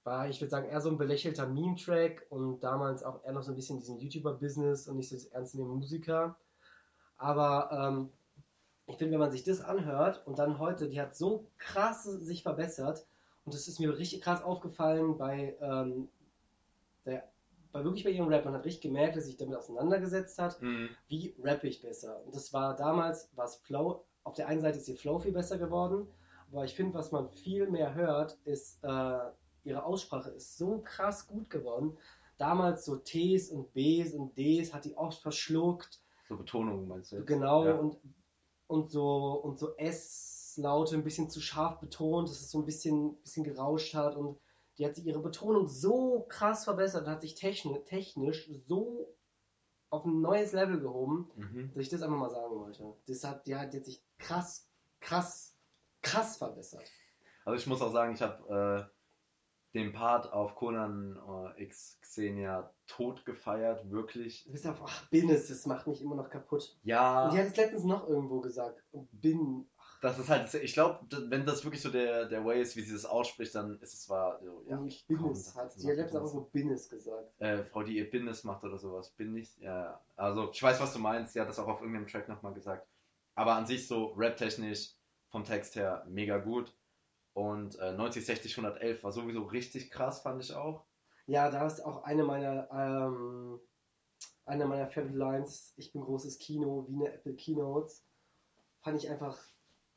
[0.03, 3.51] war, ich würde sagen, eher so ein belächelter Meme-Track und damals auch eher noch so
[3.51, 6.37] ein bisschen diesen YouTuber-Business und nicht so das ernst nehmen Musiker.
[7.17, 8.09] Aber ähm,
[8.87, 12.43] ich finde, wenn man sich das anhört und dann heute, die hat so krass sich
[12.43, 13.07] verbessert
[13.45, 16.09] und das ist mir richtig krass aufgefallen bei, ähm,
[17.05, 17.31] der,
[17.75, 18.45] bei wirklich bei ihrem Rap.
[18.45, 20.89] Man hat richtig gemerkt, dass sie sich damit auseinandergesetzt hat Mhm.
[21.09, 22.23] wie rappe ich besser.
[22.25, 25.33] Und das war damals, war es Flow, auf der einen Seite ist ihr Flow viel
[25.33, 26.07] besser geworden,
[26.51, 29.19] aber ich finde, was man viel mehr hört, ist, äh,
[29.65, 31.97] ihre Aussprache ist so krass gut geworden.
[32.37, 37.17] Damals so Ts und Bs und Ds hat die oft verschluckt, So Betonung meinst du
[37.17, 37.27] jetzt?
[37.27, 37.73] genau, Ja.
[37.73, 37.97] und,
[38.67, 43.15] und so, und so S-Laute ein bisschen zu scharf betont, dass es so ein bisschen,
[43.17, 44.39] bisschen gerauscht hat und
[44.77, 49.13] die hat ihre Betonung so krass verbessert und hat sich technisch, technisch so
[49.89, 51.71] auf ein neues Level gehoben, Mhm.
[51.73, 52.93] dass ich das einfach mal sagen wollte.
[53.07, 54.67] Das hat, die hat jetzt sich krass,
[54.99, 55.55] krass,
[56.01, 56.83] krass verbessert.
[57.45, 61.17] Also ich muss auch sagen, ich habe äh, den Part auf Conan
[61.57, 64.43] äh, X Xenia tot gefeiert, wirklich.
[64.45, 66.77] Du bist auf, ach, Binnes, das macht mich immer noch kaputt.
[66.83, 68.81] Ja, Und die hat es letztens noch irgendwo gesagt.
[69.11, 69.69] Bin,
[70.01, 72.93] das ist halt, ich glaube, wenn das wirklich so der, der Way ist, wie sie
[72.93, 75.75] das ausspricht, dann ist es zwar so, ja, nee, komm, Binnes das hat.
[75.75, 76.15] ist Die hat was.
[76.15, 77.31] einfach so Binnes gesagt.
[77.39, 79.09] äh, Frau, die ihr Bindes macht oder sowas.
[79.11, 80.01] Bin nicht, ja, ja.
[80.15, 81.33] Also, ich weiß, was du meinst.
[81.33, 82.87] Sie hat das auch auf irgendeinem Track nochmal gesagt.
[83.35, 84.93] Aber an sich so rap-technisch
[85.29, 86.73] vom Text her mega gut.
[87.33, 90.85] Und äh, 90, 60, 111 war sowieso richtig krass, fand ich auch.
[91.27, 93.59] Ja, da ist auch eine meiner, ähm,
[94.45, 95.73] eine meiner Favorite Lines.
[95.75, 98.05] Ich bin großes Kino, wie eine Apple Keynotes.
[98.81, 99.37] Fand ich einfach,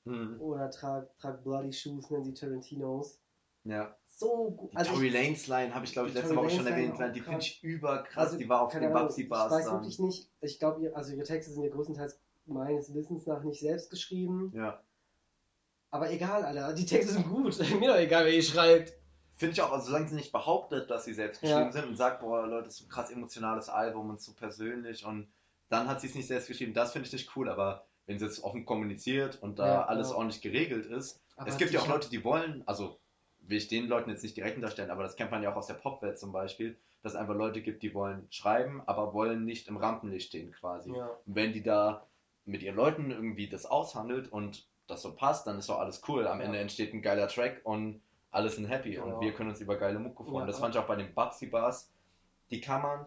[0.09, 0.40] Hm.
[0.40, 3.18] oder trag, trag Bloody Shoes, nennen sie Tarantinos.
[3.64, 3.94] Ja.
[4.09, 4.70] So gut.
[4.74, 6.94] Also Tory Lanes Line habe ich, glaube ich, letzte Woche schon erwähnt.
[7.00, 8.16] auch Die finde ich überkrass.
[8.26, 9.74] Also, die war auf den Ahnung, Babsi Ich Bars weiß dann.
[9.74, 10.28] wirklich nicht.
[10.40, 14.52] Ich glaube, ihr- also ihre Texte sind ja größtenteils meines Wissens nach nicht selbst geschrieben.
[14.56, 14.82] Ja.
[15.90, 16.72] Aber egal, Alter.
[16.74, 17.59] Die Texte sind gut.
[17.80, 18.92] Mir doch egal, wer die schreibt.
[19.36, 21.72] Finde ich auch, also solange sie nicht behauptet, dass sie selbst geschrieben Ja.
[21.72, 25.28] sind und sagt, boah, Leute, das ist ein krass emotionales Album und so persönlich und
[25.68, 28.42] dann hat sie es nicht selbst geschrieben, das finde ich nicht cool, aber wenn es
[28.42, 30.16] offen kommuniziert und da Ja, alles ja.
[30.16, 32.98] ordentlich geregelt ist, Aber es gibt ja auch Leute, die wollen, also
[33.40, 35.68] will ich den Leuten jetzt nicht direkt unterstellen, aber das kennt man ja auch aus
[35.68, 39.68] der Popwelt zum Beispiel, dass es einfach Leute gibt, die wollen schreiben, aber wollen nicht
[39.68, 40.92] im Rampenlicht stehen quasi.
[40.92, 41.06] Ja.
[41.26, 42.04] Und wenn die da
[42.44, 46.26] mit ihren Leuten irgendwie das aushandelt und das so passt, dann ist doch alles cool.
[46.26, 46.46] Am Ja.
[46.46, 48.00] Ende entsteht ein geiler Track und
[48.30, 49.04] alle sind happy Genau.
[49.16, 50.40] und wir können uns über geile Mucke freuen.
[50.40, 50.46] Ja.
[50.46, 51.90] Das fand ich auch bei den Babsy Bars.
[52.50, 53.06] Die kann man,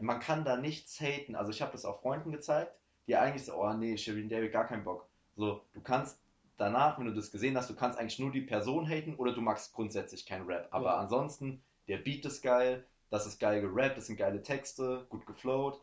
[0.00, 1.34] man kann da nichts haten.
[1.34, 2.72] Also ich habe das auch Freunden gezeigt,
[3.08, 5.08] die eigentlich so, oh nee, Shirin David, gar keinen Bock.
[5.36, 6.18] So, du kannst
[6.58, 9.40] danach, wenn du das gesehen hast, du kannst eigentlich nur die Person haten oder du
[9.40, 10.68] magst grundsätzlich kein Rap.
[10.70, 10.96] Aber Ja.
[10.98, 15.80] ansonsten, der Beat ist geil, das ist geil gerappt, das sind geile Texte, gut geflowt.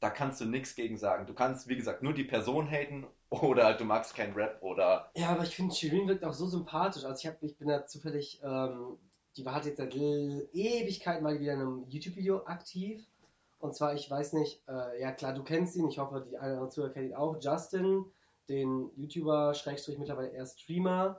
[0.00, 1.26] Da kannst du nichts gegen sagen.
[1.26, 5.10] Du kannst, wie gesagt, nur die Person haten oder halt du magst kein Rap oder.
[5.16, 7.04] Ja, aber ich finde, Shirin wirkt auch so sympathisch.
[7.04, 8.96] Also ich, hab, ich bin da zufällig, ähm,
[9.36, 13.04] die war hat jetzt seit Ewigkeiten mal wieder in einem YouTube-Video aktiv.
[13.60, 16.52] Und zwar, ich weiß nicht, äh, ja klar, du kennst ihn, ich hoffe, die eine
[16.52, 17.36] oder andere Zuhörer kennt ihn auch.
[17.40, 18.04] Justin,
[18.48, 21.16] den YouTuber, Schrägstrich mittlerweile eher Streamer,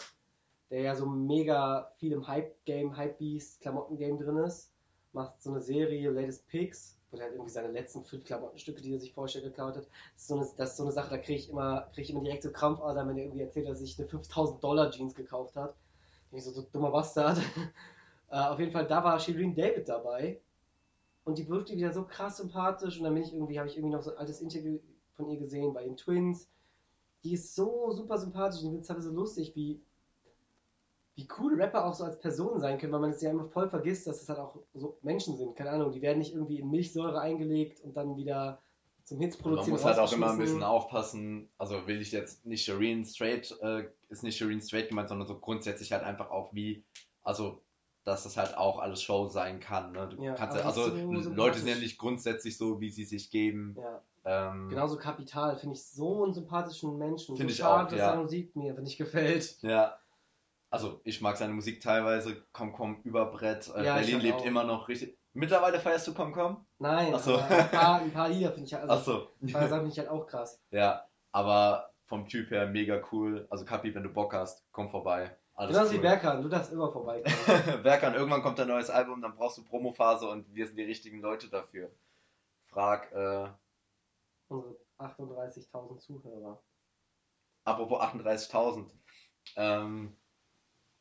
[0.69, 4.71] der ja so mega viel im Hype-Game, Hype-Beast, Klamotten-Game drin ist.
[5.11, 8.93] Macht so eine Serie, Latest Picks, wo er halt irgendwie seine letzten fünf Klamottenstücke, die
[8.93, 9.87] er sich vorher geklaut hat.
[10.13, 12.21] Das ist so eine, ist so eine Sache, da kriege ich immer, kriege ich immer
[12.21, 15.55] direkt so Krampfadern, wenn er irgendwie erzählt, dass er sich eine 5000 Dollar Jeans gekauft
[15.55, 15.75] hat.
[16.31, 17.39] Ich so, so dummer Bastard.
[18.29, 20.39] äh, auf jeden Fall, da war Shirin David dabei.
[21.30, 22.97] Und die wirkte wieder so krass sympathisch.
[22.97, 24.80] Und dann bin ich irgendwie, habe ich irgendwie noch so ein altes Interview
[25.15, 26.49] von ihr gesehen bei den Twins.
[27.23, 29.82] Die ist so super sympathisch und ich finde es so lustig, wie,
[31.15, 33.69] wie cool Rapper auch so als Personen sein können, weil man es ja immer voll
[33.69, 35.55] vergisst, dass es halt auch so Menschen sind.
[35.55, 38.61] Keine Ahnung, die werden nicht irgendwie in Milchsäure eingelegt und dann wieder
[39.03, 39.71] zum Hits Man produzieren.
[39.71, 41.49] muss halt auch immer ein bisschen aufpassen.
[41.57, 45.38] Also will ich jetzt nicht Shireen straight, äh, ist nicht Shireen straight gemeint, sondern so
[45.38, 46.84] grundsätzlich halt einfach auch wie,
[47.21, 47.61] also
[48.10, 49.91] dass das halt auch alles Show sein kann.
[49.93, 50.10] Ne?
[50.10, 53.76] Du Ja, ja, also so Leute sind ja nicht grundsätzlich so, wie sie sich geben.
[53.78, 57.38] Ja, Ähm, genauso Kapital finde ich so einen sympathischen Menschen.
[57.38, 59.62] Finde so ich schade, auch, dass seine Musik mir nicht gefällt.
[59.62, 59.97] Ja.
[60.72, 64.45] Also ich mag seine Musik teilweise, Komm Komm Überbrett, äh, Berlin lebt auch.
[64.45, 65.18] immer noch richtig.
[65.34, 66.66] Mittlerweile feierst du Komm Komm?
[66.80, 67.36] Nein, Ach so.
[67.39, 69.28] aber ein paar, ein paar Lieder finde ich halt, also Achso.
[69.51, 70.62] paar Sachen finde ich halt auch krass.
[70.72, 73.47] Ja, aber vom Typ her mega cool.
[73.49, 75.38] Also Kapi, wenn du Bock hast, komm vorbei.
[75.60, 76.01] Alles wie cool.
[76.01, 77.36] Berkan, du darfst immer vorbeikommen.
[77.84, 81.20] Berkan, irgendwann kommt ein neues Album, dann brauchst du Promophase und wir sind die richtigen
[81.20, 81.91] Leute dafür.
[82.68, 83.49] Frag, äh,
[84.47, 86.64] Unsere 38.000 Zuhörer.
[87.66, 88.89] apropos 38.000.
[89.57, 90.16] Ähm,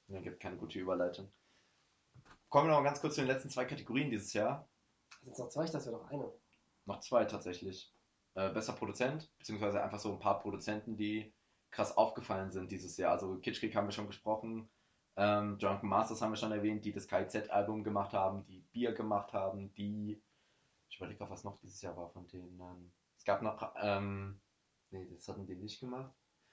[0.09, 1.31] ja, gibt keine gute Überleitung.
[2.49, 4.69] Kommen wir noch ganz kurz zu den letzten zwei Kategorien dieses Jahr.
[5.23, 5.67] Sind es noch zwei?
[5.67, 6.33] Ich dachte, es wäre noch eine.
[6.87, 7.95] Noch zwei tatsächlich.
[8.35, 11.33] Äh, besser Produzent, beziehungsweise einfach so ein paar Produzenten, die
[11.71, 13.13] krass aufgefallen sind dieses Jahr.
[13.13, 14.69] Also Kitschkrieg haben wir schon gesprochen,
[15.17, 19.33] ähm, Drunken Masters haben wir schon erwähnt, die das KIZ-Album gemacht haben, die Bier gemacht
[19.33, 20.23] haben, die.
[20.91, 22.59] Ich überlege auch, was noch dieses Jahr war von denen.
[22.61, 23.75] Ähm, es gab noch.
[23.83, 24.41] Ähm,
[24.91, 26.13] nee, das hatten die nicht gemacht.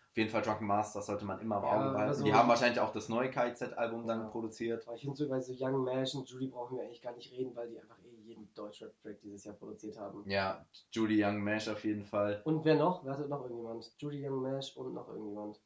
[0.10, 2.14] Auf jeden Fall Drunken Masters sollte man immer im Ja, Auge behalten.
[2.16, 4.28] so- die haben wahrscheinlich auch das neue KIZ-Album dann Ja.
[4.30, 4.88] produziert.
[4.88, 7.32] Aber ich finde so, bei so Young Mash und Judy brauchen wir eigentlich gar nicht
[7.32, 10.30] reden, weil die einfach jeden Deutschrap-Track dieses Jahr produziert haben.
[10.30, 12.42] Ja, Judy Young Mash auf jeden Fall.
[12.44, 13.06] Und wer noch?
[13.06, 13.94] Wer hatte noch irgendjemand?
[13.98, 15.62] Judy Young Mash und noch irgendjemand.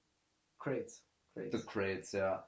[0.60, 1.05] Crates.
[1.36, 1.66] The Crates.
[1.68, 2.47] Crates, ja.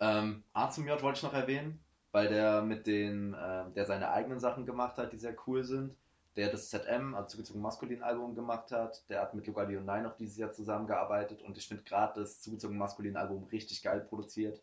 [0.00, 4.10] Ähm, A zum J wollte ich noch erwähnen, weil der mit den, ähm, der seine
[4.10, 5.96] eigenen Sachen gemacht hat, die sehr cool sind.
[6.36, 9.08] Der das ZM, also zugezogen maskulin Album gemacht hat.
[9.10, 12.78] Der hat mit Lugardio 9 noch dieses Jahr zusammengearbeitet und ich finde gerade das zugezogen
[12.78, 14.62] maskulin Album richtig geil produziert.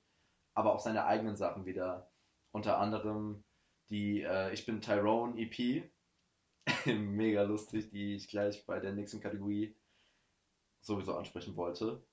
[0.55, 2.09] Aber auch seine eigenen Sachen wieder.
[2.51, 3.43] Unter anderem
[3.89, 5.89] die äh, Ich bin Tyrone EP.
[6.85, 9.75] Mega lustig, die ich gleich bei der nächsten Kategorie
[10.81, 12.03] sowieso ansprechen wollte.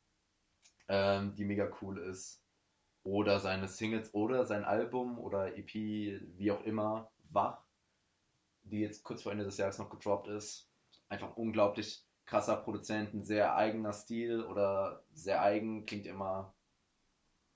[0.89, 2.43] Ähm, die mega cool ist
[3.03, 7.63] oder seine Singles oder sein Album oder EP, wie auch immer, Wach,
[8.65, 10.69] die jetzt kurz vor Ende des Jahres noch gedroppt ist.
[11.09, 16.53] Einfach unglaublich krasser Produzent, ein sehr eigener Stil oder sehr eigen, klingt immer,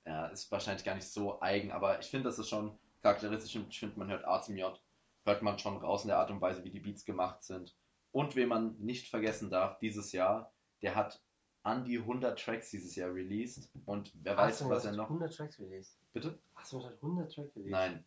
[0.07, 3.79] ja, ist wahrscheinlich gar nicht so eigen, aber ich finde, das ist schon charakteristisch ich
[3.79, 4.81] finde, man hört A zum J,
[5.25, 7.77] hört man schon raus in der Art und Weise, wie die Beats gemacht sind.
[8.13, 11.23] Und wen man nicht vergessen darf, dieses Jahr, der hat
[11.63, 15.61] an die 100 Tracks dieses Jahr released und wer weiß, was er noch 100 Tracks
[15.61, 15.99] released.
[16.13, 16.39] Bitte?
[16.55, 17.71] Hast du hat 100 Tracks released?
[17.71, 18.05] Nein,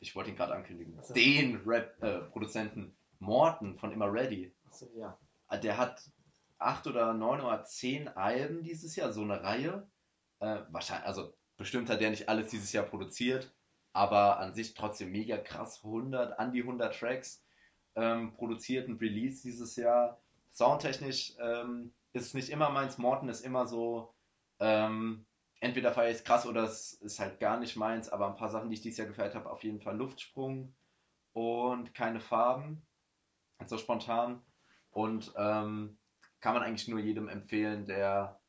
[0.00, 0.96] ich wollte ihn gerade ankündigen.
[0.98, 1.14] Ach so.
[1.14, 4.52] Den Rap-Produzenten Morton von Immer Ready.
[4.66, 5.16] Achso, ja.
[5.50, 6.02] Äh, Der hat
[6.58, 9.88] acht oder neun oder zehn Alben dieses Jahr, so eine Reihe.
[10.40, 13.52] Äh, wahrscheinlich, also bestimmt hat der nicht alles dieses Jahr produziert,
[13.92, 15.80] aber an sich trotzdem mega krass.
[15.84, 17.44] 100, an die 100 Tracks
[17.96, 20.20] ähm, produziert und released dieses Jahr.
[20.52, 22.98] Soundtechnisch ähm, ist nicht immer meins.
[22.98, 24.14] Morton ist immer so,
[24.60, 25.26] ähm,
[25.60, 28.50] entweder feiere ich es krass oder es ist halt gar nicht meins, aber ein paar
[28.50, 30.74] Sachen, die ich dieses Jahr gefeiert habe, auf jeden Fall Luftsprung
[31.32, 32.82] und keine Farben.
[33.66, 34.40] So spontan.
[34.90, 35.98] Und ähm,
[36.40, 38.40] kann man eigentlich nur jedem empfehlen, der,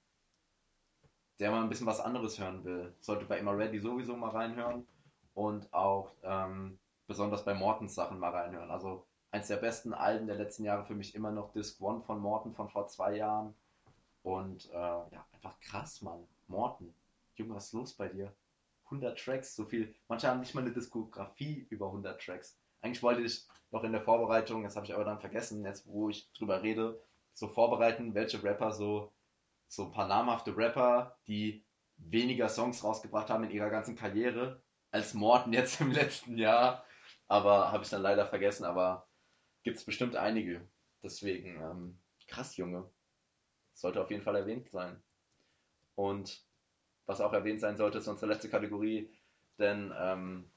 [1.39, 2.95] der mal ein bisschen was anderes hören will.
[3.01, 4.87] Sollte bei Immer Ready sowieso mal reinhören
[5.33, 8.71] und auch ähm, besonders bei Mortens Sachen mal reinhören.
[8.71, 12.19] Also eins der besten Alben der letzten Jahre für mich immer noch Disc One von
[12.19, 13.53] Morten von vor zwei Jahren.
[14.23, 16.27] Und äh, ja, einfach krass, Mann.
[16.47, 16.93] Morten,
[17.35, 18.33] Junge, was ist los bei dir?
[18.85, 19.95] 100 Tracks, so viel.
[20.07, 22.57] Manche haben nicht mal eine Diskografie über 100 Tracks.
[22.81, 26.09] Eigentlich wollte ich noch in der Vorbereitung, das habe ich aber dann vergessen, jetzt wo
[26.09, 27.01] ich drüber rede,
[27.33, 29.11] so vorbereiten, welche Rapper so
[29.71, 31.63] so ein paar namhafte Rapper, die
[31.95, 34.61] weniger Songs rausgebracht haben in ihrer ganzen Karriere
[34.91, 36.85] als Morten jetzt im letzten Jahr.
[37.27, 39.07] Aber habe ich dann leider vergessen, aber
[39.63, 40.61] gibt es bestimmt einige.
[41.03, 42.89] Deswegen, ähm, krass, Junge.
[43.73, 45.01] Sollte auf jeden Fall erwähnt sein.
[45.95, 46.43] Und
[47.05, 49.09] was auch erwähnt sein sollte, ist unsere letzte Kategorie,
[49.57, 50.49] denn ähm,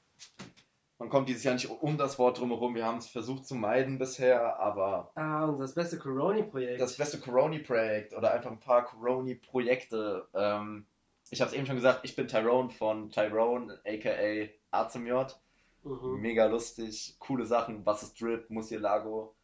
[0.97, 2.75] man kommt dieses Jahr nicht um das Wort drumherum.
[2.75, 5.11] Wir haben es versucht zu meiden bisher, aber.
[5.15, 6.79] Ah, das beste Coroni-Projekt.
[6.79, 10.27] Das beste Coroni-Projekt oder einfach ein paar Coroni-Projekte.
[10.33, 10.85] Ähm,
[11.29, 15.39] ich habe es eben schon gesagt, ich bin Tyrone von Tyrone, aka Azemiot.
[15.83, 16.19] Mhm.
[16.21, 17.85] Mega lustig, coole Sachen.
[17.85, 19.35] Was ist Drip, Musielago.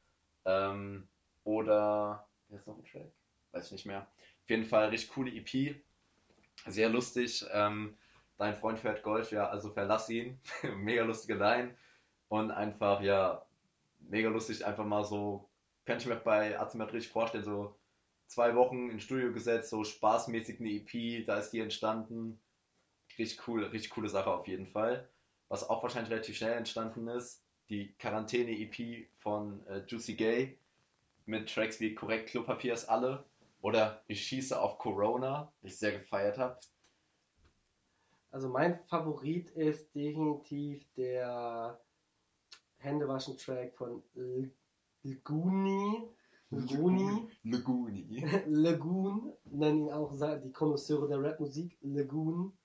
[0.46, 1.08] Ähm,
[1.44, 2.28] oder.
[2.48, 3.12] Wer ist noch ein Track?
[3.52, 4.02] Weiß ich nicht mehr.
[4.02, 5.76] Auf jeden Fall richtig coole EP.
[6.68, 7.46] Sehr lustig.
[7.52, 7.98] Ähm,
[8.38, 10.40] dein Freund fährt Golf, ja, also verlass ihn.
[10.78, 11.76] mega lustige Line.
[12.28, 13.46] Und einfach, ja,
[14.00, 15.50] mega lustig, einfach mal so,
[15.86, 17.76] kann ich mir bei Azimat richtig vorstellen, so
[18.32, 22.40] zwei Wochen ins Studio gesetzt, so spaßmäßig eine EP, da ist die entstanden.
[23.20, 25.10] Richtig cool, richtig coole Sache auf jeden Fall.
[25.50, 30.58] Was auch wahrscheinlich relativ schnell entstanden ist, die Quarantäne-EP von äh, Juicy Gay
[31.26, 33.26] mit Tracks wie Korrekt Klopapier ist alle
[33.62, 36.58] oder Ich schieße auf Corona, die ich sehr gefeiert habe.
[38.32, 41.82] Also mein Favorit ist definitiv der
[42.78, 44.02] Händewaschen-Track von
[45.04, 46.08] Lguni.
[46.52, 47.30] Lguni.
[47.43, 48.26] Lguni.
[48.47, 52.58] Lagoon, nennen ihn auch die Konnoisseure der Rapmusik, Lagoon.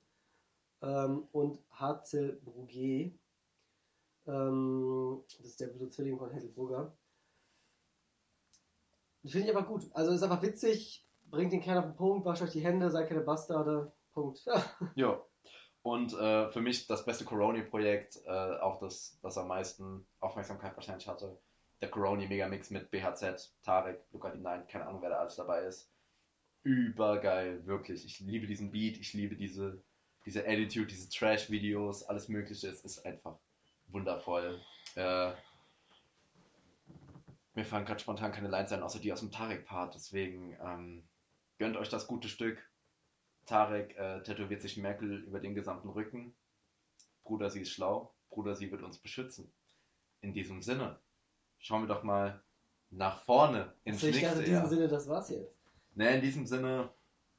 [0.82, 3.18] Ähm, und Harzel Bruguet.
[4.26, 6.96] Ähm, das ist der blöde Zwilling von Hesselburger.
[9.24, 9.84] Finde ich aber gut.
[9.92, 13.08] Also ist einfach witzig, bringt den Kern auf den Punkt, wascht euch die Hände, seid
[13.08, 13.92] keine Bastarde.
[14.12, 14.44] Punkt.
[14.46, 14.64] Ja.
[14.96, 15.22] ja.
[15.82, 21.06] Und äh, für mich das beste Coroni-Projekt, äh, auch das, das am meisten Aufmerksamkeit wahrscheinlich
[21.06, 21.38] hatte.
[21.80, 25.90] Der Coroni Megamix mit BHZ, Tarek, Luca Nein, keine Ahnung, wer da alles dabei ist.
[26.62, 28.04] Übergeil, wirklich.
[28.04, 29.82] Ich liebe diesen Beat, ich liebe diese,
[30.24, 32.68] diese Attitude, diese Trash-Videos, alles Mögliche.
[32.68, 33.38] Es ist einfach
[33.88, 34.60] wundervoll.
[34.94, 35.32] Äh,
[37.54, 39.94] mir fallen gerade spontan keine Lines ein, außer die aus dem Tarek-Part.
[39.94, 41.08] Deswegen ähm,
[41.58, 42.58] gönnt euch das gute Stück.
[43.46, 46.34] Tarek äh, tätowiert sich Merkel über den gesamten Rücken.
[47.24, 48.14] Bruder, sie ist schlau.
[48.28, 49.52] Bruder, sie wird uns beschützen.
[50.20, 50.98] In diesem Sinne,
[51.66, 52.40] schauen wir doch mal
[52.90, 55.52] nach vorne ins also nächste in diesem Sinne, das war's jetzt.
[55.94, 56.90] Ne, in diesem Sinne,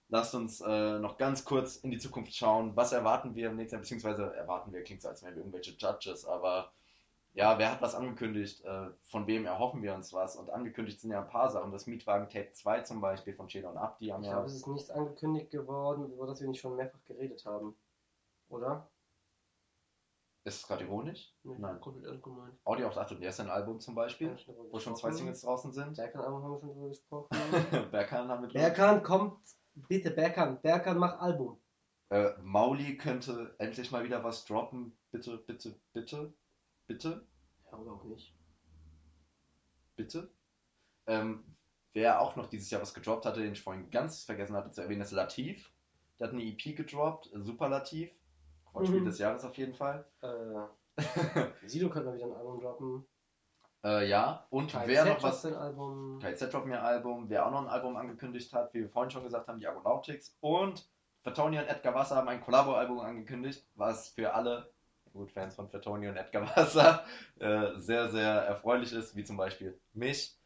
[0.10, 2.76] lasst uns äh, noch ganz kurz in die Zukunft schauen.
[2.76, 3.82] Was erwarten wir im nächsten Jahr?
[3.82, 6.72] Beziehungsweise erwarten wir, klingt so, als wären wir irgendwelche Judges, aber
[7.34, 8.66] ja, wer hat was angekündigt?
[8.66, 10.36] Äh, von wem erhoffen wir uns was?
[10.36, 11.72] Und angekündigt sind ja ein paar Sachen.
[11.72, 14.34] Das Mietwagen Tape 2 zum Beispiel von Chelo und Abdi haben ich ja.
[14.34, 17.76] Ich glaube, es ist nichts angekündigt geworden, über das wir nicht schon mehrfach geredet haben.
[18.50, 18.90] Oder?
[20.48, 21.36] Ist es gerade ironisch?
[21.43, 21.82] Nee, Nein.
[21.82, 22.58] Komplett ernst gemeint.
[22.64, 24.34] Audi auf 8 und erst ein Album zum Beispiel,
[24.72, 25.98] wo schon zwei Singles draußen sind.
[25.98, 27.28] Berkan-Album haben wir schon drüber gesprochen.
[27.91, 29.39] Berkan haben wir drüber Berkan kommt,
[29.76, 31.60] bitte Berkan, Berkan mach Album.
[32.12, 34.98] Äh, Mauli könnte endlich mal wieder was droppen.
[35.12, 36.34] Bitte, bitte, bitte.
[36.88, 37.28] Bitte?
[37.70, 38.34] Ja, oder auch nicht.
[39.98, 40.32] Bitte?
[41.08, 41.43] Ähm,
[41.91, 44.82] wer auch noch dieses Jahr was gedroppt hatte, den ich vorhin ganz vergessen hatte zu
[44.82, 45.74] erwähnen, ist Latif.
[46.18, 48.16] Der hat eine EP gedroppt, Superlativ.
[48.74, 49.05] Quatschspiel mhm.
[49.05, 50.05] des Jahres auf jeden Fall.
[50.22, 50.97] Äh,
[51.68, 53.07] Sido könnte mal wieder ein Album droppen.
[53.84, 55.45] Äh, ja, und KZ wer noch was.
[55.45, 56.20] Album.
[56.20, 57.30] KZ droppt mir ein Album.
[57.30, 60.36] Wer auch noch ein Album angekündigt hat, wie wir vorhin schon gesagt haben, die Argonautics.
[60.39, 60.89] Und
[61.24, 64.72] Fatoni und Edgar Wasser haben ein Kollabo-Album angekündigt, was für alle
[65.18, 67.03] gut, Fans von Fertoni und Edgar Wasser,
[67.39, 70.38] äh, sehr, sehr erfreulich ist, wie zum Beispiel mich.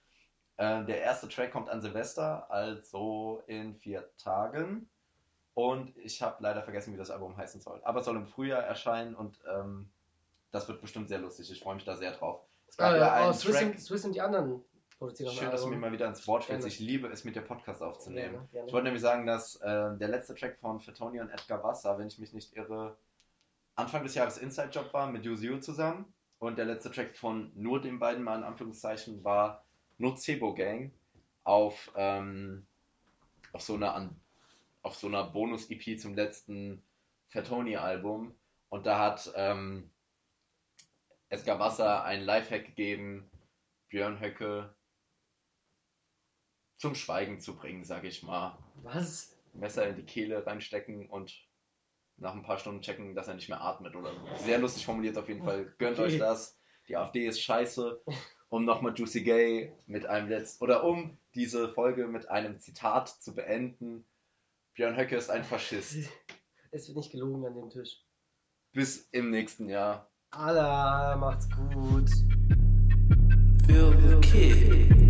[0.58, 4.90] Äh, der erste Track kommt an Silvester, also in vier Tagen.
[5.54, 7.82] Und ich habe leider vergessen, wie das Album heißen soll.
[7.84, 9.90] Aber es soll im Frühjahr erscheinen und ähm,
[10.52, 11.52] das wird bestimmt sehr lustig.
[11.52, 12.42] Ich freue mich da sehr drauf.
[12.68, 13.72] Es gab äh, ja einen oh, Swiss, Track.
[13.72, 14.64] Und, Swiss und die anderen
[14.98, 16.68] produzieren Schön, dass du mir mal wieder ins Wort fällst.
[16.68, 18.34] Ich liebe es, mit dir Podcast aufzunehmen.
[18.34, 18.68] Gerne, gerne.
[18.68, 22.08] Ich wollte nämlich sagen, dass äh, der letzte Track von Fertoni und Edgar Wasser, wenn
[22.08, 22.96] ich mich nicht irre,
[23.76, 26.14] Anfang des Jahres Inside Job war mit Yuzio zusammen.
[26.40, 29.64] Und der letzte Track von nur den beiden mal in Anführungszeichen war
[29.98, 30.92] Nocebo Gang
[31.44, 32.66] auf, ähm,
[33.54, 34.10] auf so einer,
[34.82, 36.84] auf so einer Bonus-EP zum letzten
[37.30, 38.36] Fatoni-Album.
[38.70, 39.92] Und da hat ähm,
[41.30, 43.30] Eska Wasser ein Lifehack gegeben,
[43.90, 44.74] Björn Höcke
[46.78, 48.58] zum Schweigen zu bringen, sag ich mal.
[48.84, 49.38] Was?
[49.54, 51.48] Messer in die Kehle reinstecken und
[52.18, 54.44] nach ein paar Stunden checken, dass er nicht mehr atmet oder so.
[54.44, 55.74] Sehr lustig formuliert auf jeden Fall.
[55.78, 56.08] Gönnt okay.
[56.08, 56.58] euch das.
[56.88, 58.02] Die AfD ist scheiße.
[58.50, 63.34] Um nochmal Juicy Gay mit einem letzten, oder um diese Folge mit einem Zitat zu
[63.34, 64.06] beenden.
[64.74, 66.10] Björn Höcke ist ein Faschist.
[66.74, 67.98] Es wird nicht gelogen an dem Tisch.
[68.72, 70.10] Bis im nächsten Jahr.
[70.30, 72.10] Allah, macht's gut.
[73.68, 75.01] Feel the kid.